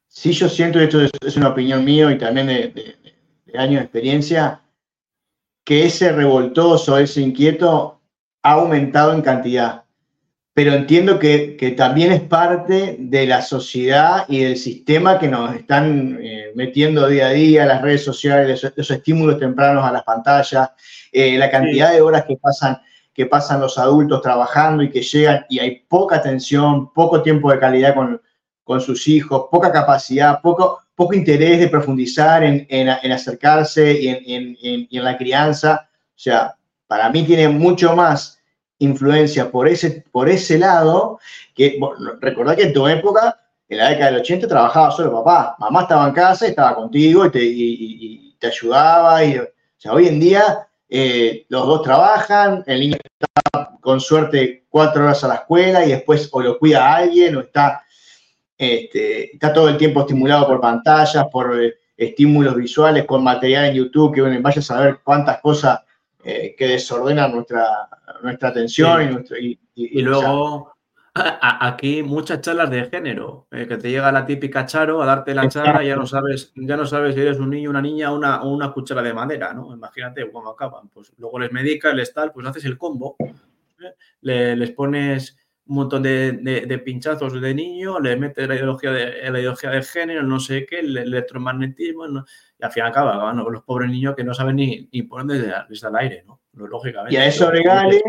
[0.05, 3.02] sí, yo siento, esto es, una opinión mío y también de,
[3.57, 4.61] años de experiencia,
[5.63, 8.01] que ese revoltoso, ese inquieto
[8.41, 9.83] ha aumentado en cantidad.
[10.53, 16.19] Pero entiendo que, también es parte de la sociedad y del sistema que nos están
[16.21, 20.69] eh, metiendo día a día, las redes sociales, los, estímulos tempranos a las pantallas,
[21.11, 22.79] eh, la cantidad de horas que pasan
[23.13, 27.59] que pasan los adultos trabajando y que llegan y hay poca atención, poco tiempo de
[27.59, 28.19] calidad con,
[28.63, 34.57] con sus hijos, poca capacidad, poco, poco interés de profundizar en, en, acercarse y en,
[34.61, 35.89] en, la crianza.
[36.09, 36.55] O sea,
[36.87, 38.39] para mí tiene mucho más
[38.79, 41.19] influencia por ese, por ese lado,
[41.55, 41.79] que
[42.21, 43.39] recordad que en tu época,
[43.69, 47.31] en la década del 80, trabajaba solo papá, mamá estaba en casa, estaba contigo y
[47.31, 49.23] te, y, te ayudaba.
[49.23, 54.65] Y, o sea, hoy en día eh, los dos trabajan, el niño está con suerte
[54.69, 57.83] cuatro horas a la escuela y después o lo cuida alguien o está,
[58.57, 63.75] este, está todo el tiempo estimulado por pantallas, por eh, estímulos visuales, con material en
[63.75, 65.79] YouTube, que bueno, vaya a saber cuántas cosas
[66.23, 67.89] eh, que desordenan nuestra,
[68.21, 70.73] nuestra atención y, y, luego
[71.13, 75.47] aquí muchas charlas de género, eh, que te llega la típica charo a darte la
[75.47, 78.15] charla y ya no sabes, ya no sabes si eres un niño, una niña o
[78.15, 79.73] una, una, cuchara de madera, ¿no?
[79.73, 80.87] Imagínate cómo acaban.
[80.89, 84.55] Pues luego les medicas, les tal, pues haces el combo, ¿eh?
[84.55, 89.69] les pones un montón de, pinchazos de niño, les metes la ideología de, la ideología
[89.69, 94.23] de género, no sé qué, el electromagnetismo, y al fin acaban los pobres niños que
[94.23, 96.41] no saben ni, ni por dónde les al aire, ¿no?
[96.53, 97.15] Lógicamente.
[97.15, 98.01] Y a eso regale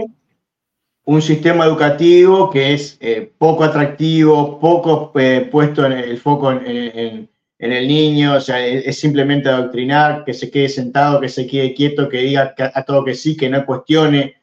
[1.04, 7.28] un sistema educativo que es eh, poco atractivo, poco eh, puesto en el foco en,
[7.58, 12.08] el niño, o sea, es, simplemente adoctrinar, que se quede sentado, que se quede quieto,
[12.08, 14.34] que diga a todo que sí, que no cuestione,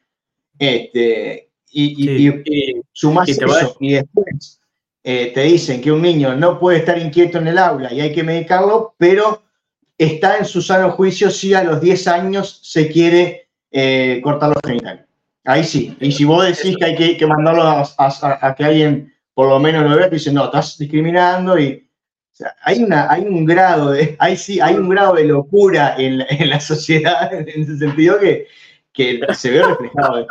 [0.58, 4.60] este, y, y, sumas eso, y después
[5.02, 8.12] eh, te dicen que un niño no puede estar inquieto en el aula y hay
[8.12, 9.42] que medicarlo, pero
[9.98, 13.48] está en su sano juicio si a los 10 años se quiere
[14.22, 15.06] cortar los genitales.
[15.44, 15.96] Ahí sí.
[16.00, 19.96] Y si vos decís que hay que, mandarlo a, que alguien por lo menos lo
[19.96, 21.88] vea, te dicen, no, estás discriminando y
[22.62, 26.18] hay, una, hay un grado de, hay, sí, hay un grado de locura en,
[26.48, 28.46] la sociedad en ese sentido que,
[28.92, 30.26] que se ve reflejado.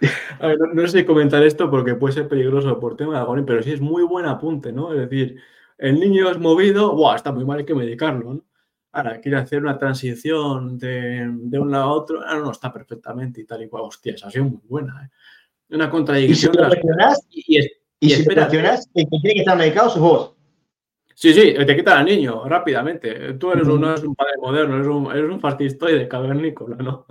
[0.74, 3.80] no, sé comentar esto porque puede ser peligroso por tema de agonía, pero sí es
[3.80, 4.92] muy buen apunte, ¿no?
[4.92, 5.40] Es decir,
[5.78, 7.16] el niño es movido, ¡buah!
[7.16, 8.44] Está muy mal, hay que medicarlo, ¿no?
[8.92, 13.42] Ahora, quiere hacer una transición de, de un lado a otro, ahora no, está perfectamente
[13.42, 13.84] y tal y cual.
[13.84, 15.74] Hostia, esa ha sido muy buena, ¿eh?
[15.74, 16.54] Una contradicción.
[17.30, 17.58] Y si
[17.98, 20.35] y, si que tiene que estar medicado sos vos.
[21.18, 23.32] Sí, sí, te quita al niño rápidamente.
[23.34, 27.06] Tú eres un, no eres un padre moderno, eres un, eres un fascistoide cavernícola, ¿no?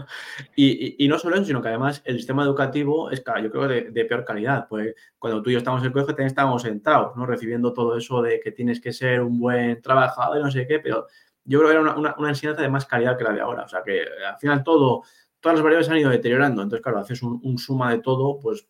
[0.56, 3.90] Y, y, no solo eso, sino que además el sistema educativo es, yo creo, de,
[3.90, 4.68] de peor calidad.
[4.70, 7.26] Pues cuando tú y yo estábamos en el colegio, también estábamos sentados, ¿no?
[7.26, 10.78] Recibiendo todo eso de que tienes que ser un buen trabajador y no sé qué,
[10.78, 11.08] pero
[11.44, 13.64] yo creo que era una, una, enseñanza de más calidad que la de ahora.
[13.64, 15.02] O sea, que al final todo,
[15.40, 16.62] todas las variables han ido deteriorando.
[16.62, 18.68] Entonces, claro, haces un, suma de todo, pues,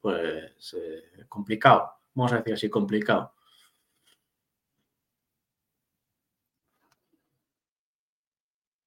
[0.00, 1.90] pues eh, complicado.
[2.14, 3.34] Vamos a decir así, complicado.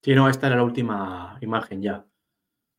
[0.03, 2.05] Sí, no, esta era la última imagen ya.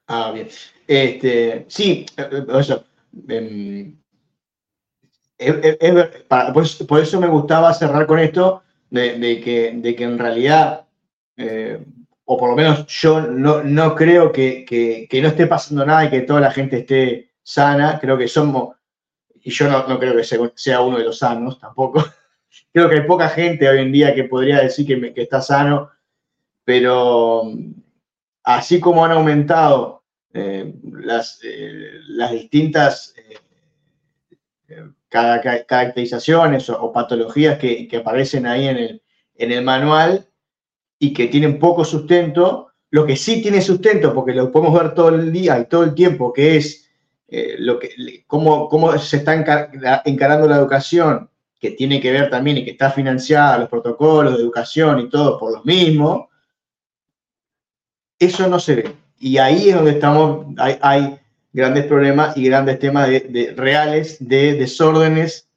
[0.07, 0.49] Ah, bien.
[0.87, 2.85] Este, sí, eh, eso.
[3.29, 3.99] Em,
[6.87, 10.87] por, eso me gustaba cerrar con esto, de, que, de que, en realidad,
[11.37, 11.83] eh,
[12.27, 16.11] o por lo menos yo no, no creo que, que, no esté pasando nada y
[16.11, 17.99] que toda la gente esté sana.
[18.01, 18.77] Creo que somos,
[19.43, 20.25] y yo no, no creo que
[20.57, 22.05] sea uno de los sanos tampoco.
[22.73, 25.94] creo que hay poca gente hoy en día que podría decir que, que está sano
[26.65, 27.53] pero
[28.43, 30.03] así como han aumentado
[30.33, 33.15] eh, las, eh, las, distintas
[34.69, 39.03] eh, caracterizaciones o, patologías que, aparecen ahí en el,
[39.37, 40.27] en el manual
[40.99, 45.11] y que tienen poco sustento, lo que sí tiene sustento, porque lo podemos ver todo
[45.11, 46.91] el día y todo el tiempo, que es
[47.59, 49.35] lo que, cómo, cómo, se está
[50.05, 54.43] encarando la educación, que tiene que ver también y que está financiada, los protocolos de
[54.43, 56.27] educación y todo por los mismos,
[58.19, 58.97] eso no se ve.
[59.19, 61.19] Y ahí es donde estamos, hay,
[61.53, 65.49] grandes problemas y grandes temas de, reales de desórdenes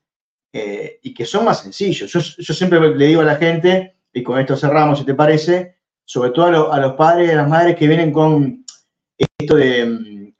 [0.54, 2.12] eh, y que son más sencillos.
[2.12, 6.30] Yo, siempre le digo a la gente, y con esto cerramos, si te parece, sobre
[6.30, 8.64] todo a, los padres y a las madres que vienen con
[9.18, 10.34] esto de, mm,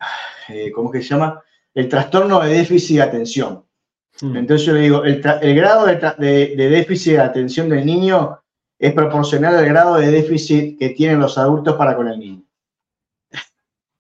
[0.50, 1.42] eh, ¿cómo que se llama?
[1.74, 3.66] El trastorno de déficit de atención.
[4.22, 4.36] Hmm.
[4.38, 5.22] Entonces yo le digo, el,
[5.56, 8.40] grado de, de, déficit de atención del niño
[8.80, 12.44] es proporcional al grado de déficit que tienen los adultos para con el niño.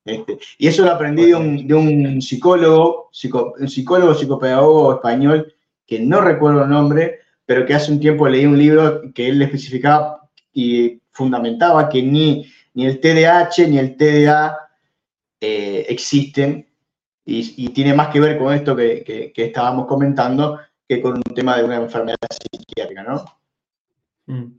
[0.06, 3.10] Este, y eso lo aprendí de un, psicólogo,
[3.60, 5.54] un psicólogo, psicopedagogo español,
[5.86, 9.42] que no recuerdo el nombre, pero que hace un tiempo leí un libro que él
[9.42, 14.58] especificaba y fundamentaba que ni, ni el TDAH ni el TDA
[15.42, 16.68] eh, existen
[17.26, 19.04] y, tiene más que ver con esto que,
[19.36, 23.26] que estábamos comentando que con un tema de una enfermedad psiquiátrica, ¿no?
[24.28, 24.58] Mm.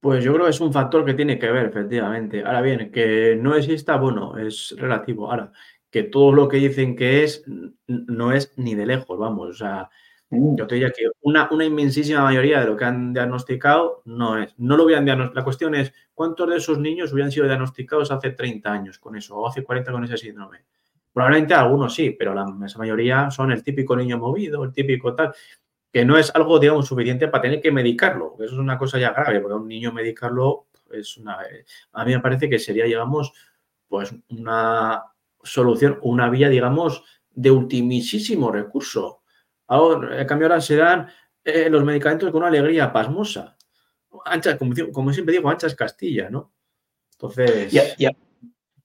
[0.00, 2.44] Pues yo creo que es un factor que tiene que ver, efectivamente.
[2.44, 5.30] Ahora bien, que no exista, bueno, es relativo.
[5.30, 5.50] Ahora,
[5.90, 7.44] que todo lo que dicen que es,
[7.86, 9.48] no es ni de lejos, vamos.
[9.48, 9.90] O sea,
[10.30, 10.56] mm.
[10.56, 14.54] yo te diría que una, una inmensísima mayoría de lo que han diagnosticado no es.
[14.58, 15.40] No lo hubieran diagnosticado.
[15.40, 19.36] La cuestión es, ¿cuántos de esos niños hubieran sido diagnosticados hace 30 años con eso
[19.36, 20.58] o hace 40 con ese síndrome?
[21.12, 25.32] Probablemente algunos sí, pero la mayoría son el típico niño movido, el típico tal
[26.04, 28.34] no es algo, digamos, suficiente para tener que medicarlo.
[28.36, 31.38] Eso es una cosa ya grave, porque a un niño medicarlo es una...
[31.92, 33.32] A mí me parece que sería, digamos,
[33.88, 35.02] pues una
[35.42, 39.22] solución, una vía, digamos, de ultimísimo recurso.
[39.66, 41.08] Ahora, en cambio, ahora se dan
[41.44, 43.56] eh, los medicamentos con una alegría pasmosa.
[44.24, 46.52] Ancha, como, siempre digo, anchas Castilla, ¿no?
[47.12, 47.72] Entonces...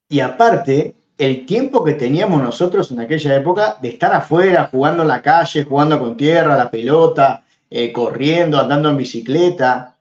[0.09, 5.09] y aparte, el tiempo que teníamos nosotros en aquella época de estar afuera, jugando en
[5.09, 9.97] la calle, jugando con tierra, la pelota, eh, corriendo, andando en bicicleta,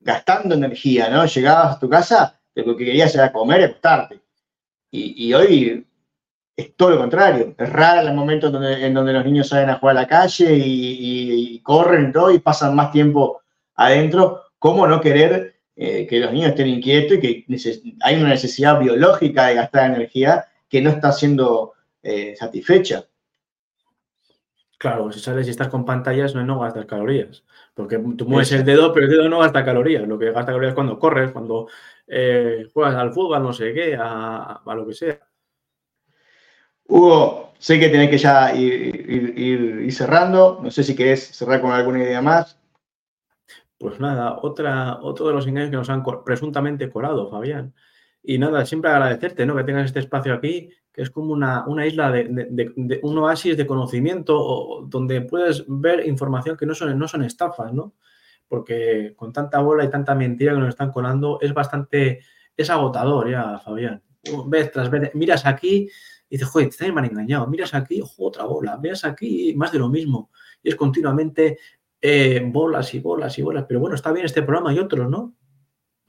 [0.00, 1.24] gastando energía, ¿no?
[1.24, 4.20] Llegabas a tu casa, lo que querías era comer y acostarte.
[4.92, 5.86] Y, hoy
[6.56, 7.54] es todo lo contrario.
[7.56, 11.60] Es raro el momento en donde, los niños salen a jugar a la calle y,
[11.60, 13.40] corren y todo y pasan más tiempo
[13.76, 14.42] adentro.
[14.58, 17.44] ¿Cómo no querer eh, que los niños estén inquietos y que
[18.00, 23.04] hay una necesidad biológica de gastar energía que no está siendo eh, satisfecha.
[24.78, 27.44] Claro, si sales y estás con pantallas no, no gastas calorías,
[27.74, 30.08] porque tú mueves el dedo, pero el dedo no gasta calorías.
[30.08, 31.68] Lo que gasta calorías es cuando corres, cuando
[32.06, 35.20] eh, juegas al fútbol, no sé qué, a, lo que sea.
[36.86, 40.60] Hugo, sé que tenés que ya ir, cerrando.
[40.62, 42.58] No sé si querés cerrar con alguna idea más.
[43.76, 47.74] Pues nada, otra, otro de los engaños que nos han presuntamente colado, Fabián,
[48.22, 49.56] Y nada, siempre agradecerte, ¿no?
[49.56, 53.66] Que tengas este espacio aquí, que es como una, una isla de, un oasis de
[53.66, 57.94] conocimiento donde puedes ver información que no son, no son estafas, ¿no?
[58.48, 62.20] Porque con tanta bola y tanta mentira que nos están colando es bastante,
[62.56, 64.02] es agotador ya, Fabián.
[64.46, 65.88] Ves tras vez, miras aquí
[66.30, 67.48] y dices, joder, te me han engañado.
[67.48, 68.76] Miras aquí, ojo, otra bola.
[68.76, 70.30] Miras aquí, más de lo mismo.
[70.62, 71.58] Y es continuamente
[72.00, 73.64] eh, bolas y bolas y bolas.
[73.66, 75.34] Pero bueno, está bien este programa y otros, ¿no?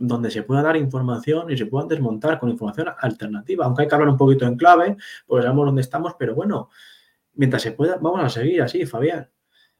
[0.02, 3.96] Donde se pueda dar información y se puedan desmontar con información alternativa, aunque hay que
[3.96, 6.70] hablar un poquito en clave, porque sabemos dónde estamos, pero bueno,
[7.34, 9.30] mientras se pueda, vamos a seguir así, Fabián.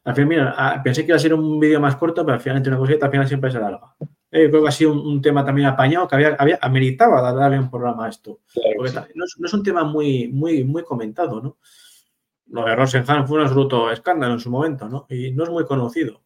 [0.04, 2.40] Al final, mira, ah, pensé que iba a ser un vídeo más corto, pero al
[2.40, 3.94] final, entre una cosita, al final siempre se alarga.
[4.30, 7.70] Eh, creo que ha sido un, tema también apañado que había, había ameritaba darle un
[7.70, 8.40] programa a esto.
[8.76, 11.58] porque no, es, un tema muy, muy, muy comentado, ¿no?
[12.46, 15.06] Lo de Rosenhan fue un absoluto escándalo en su momento, ¿no?
[15.08, 16.22] Y no es muy conocido.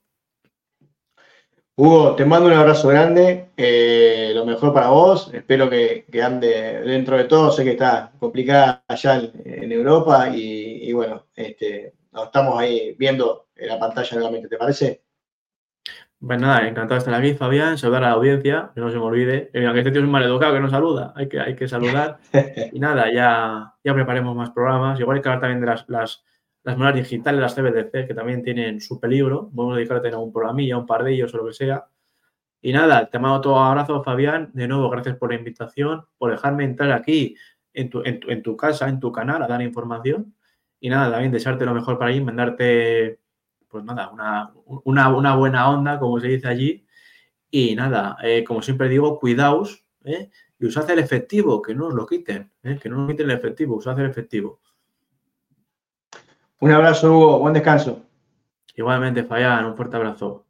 [1.79, 7.19] Hugo, te mando un abrazo grande, eh, lo mejor para vos, espero que, ande dentro
[7.19, 12.97] de todo, sé que está complicada allá en, Europa y, bueno, este, nos estamos ahí
[12.99, 15.03] viendo en la pantalla nuevamente, ¿te parece?
[16.19, 19.05] Pues nada, encantado de estar aquí, Fabián, saludar a la audiencia, que no se me
[19.05, 21.55] olvide, eh, aunque este tío es un mal educado que no saluda, hay que, hay
[21.57, 22.21] que saludar
[22.73, 26.25] y nada, ya, ya preparemos más programas, igual hay que hablar también de las, las
[26.67, 29.49] las monedas digitales, las CBDC, que también tienen su peligro.
[29.55, 31.87] Podemos dedicar a tener un programilla, un par de ellos o lo que sea.
[32.61, 34.51] Y nada, te mando todo abrazo, Fabián.
[34.53, 37.37] De nuevo, gracias por la invitación, por dejarme entrar aquí
[37.73, 40.35] en tu, en tu, casa, en tu canal, a dar información.
[40.81, 43.21] Y nada, también desearte lo mejor para allí, mandarte,
[43.69, 44.11] pues nada,
[44.83, 46.85] una, buena onda, como se dice allí.
[47.49, 51.95] Y nada, eh, como siempre digo, cuidaos eh, y usad el efectivo, que no os
[51.95, 54.63] lo quiten, eh, que no os quiten el efectivo, usad el efectivo.
[56.59, 57.39] Un abrazo, Hugo.
[57.41, 58.03] Buen descanso.
[58.75, 59.67] Igualmente, Fayán.
[59.67, 60.47] Un fuerte abrazo.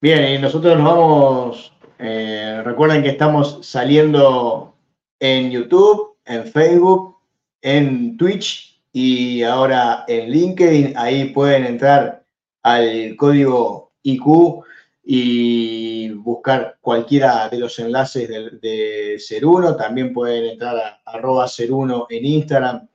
[0.00, 1.72] Bien, y nosotros nos vamos.
[1.98, 4.76] Eh, recuerden que estamos saliendo
[5.18, 7.16] en YouTube, en Facebook,
[7.60, 10.96] en Twitch y ahora en LinkedIn.
[10.96, 12.22] Ahí pueden entrar
[12.62, 14.62] al código IQ
[15.02, 19.76] y buscar cualquiera de los enlaces de, de Ser1.
[19.76, 22.88] También pueden entrar a arroba Ser1 en Instagram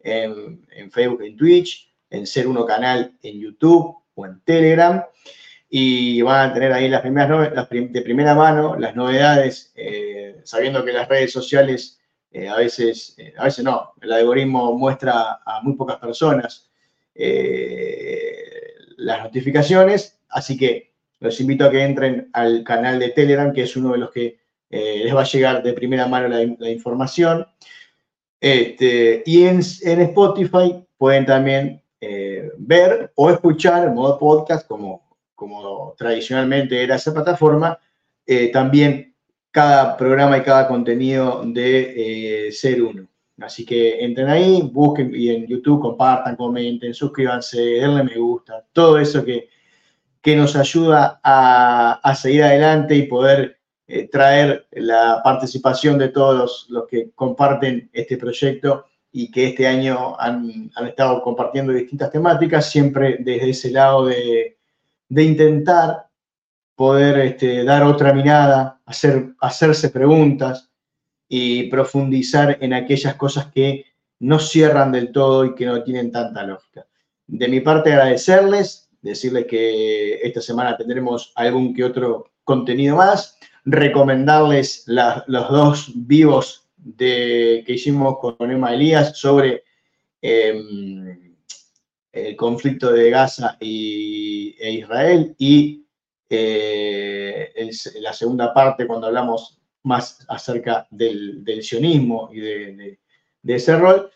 [0.00, 5.04] en, Facebook, en Twitch, en Ser Uno Canal en YouTube o en Telegram.
[5.70, 10.84] Y van a tener ahí las primeras las de primera mano las novedades, eh, sabiendo
[10.84, 15.60] que las redes sociales eh, a veces, eh, a veces no, el algoritmo muestra a
[15.62, 16.64] muy pocas personas
[18.96, 23.76] las notificaciones, así que los invito a que entren al canal de Telegram, que es
[23.76, 24.38] uno de los que
[24.70, 27.44] les va a llegar de primera mano la información.
[28.40, 35.94] Este, y en, Spotify pueden también eh, ver o escuchar en modo podcast, como, como
[35.98, 37.78] tradicionalmente era esa plataforma,
[38.26, 39.14] eh, también
[39.50, 43.08] cada programa y cada contenido de eh, Ser Uno.
[43.40, 48.98] Así que entren ahí, busquen y en YouTube compartan, comenten, suscríbanse, denle me gusta, todo
[48.98, 49.48] eso que,
[50.20, 53.57] que nos ayuda a, a seguir adelante y poder
[53.90, 60.14] eh, traer la participación de todos los, que comparten este proyecto y que este año
[60.20, 64.58] han, estado compartiendo distintas temáticas, siempre desde ese lado de,
[65.08, 66.06] intentar
[66.74, 70.68] poder este, dar otra mirada, hacer, hacerse preguntas
[71.26, 73.86] y profundizar en aquellas cosas que
[74.18, 76.86] no cierran del todo y que no tienen tanta lógica.
[77.26, 83.38] De mi parte, agradecerles, decirles que esta semana tendremos algún que otro contenido más
[83.70, 89.64] recomendarles los dos vivos de, que hicimos con Emma Elías sobre
[90.22, 91.34] em,
[92.12, 95.84] el conflicto de Gaza y, e Israel y
[96.30, 102.98] eh, la segunda parte cuando hablamos más acerca del, sionismo y de
[103.44, 104.10] ese rol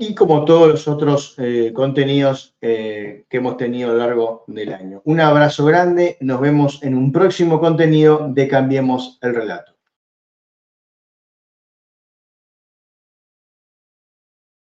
[0.00, 4.72] y como todos los otros eh, contenidos eh, que hemos tenido a lo largo del
[4.72, 5.02] año.
[5.04, 9.74] Un abrazo grande, nos vemos en un próximo contenido de Cambiemos el Relato.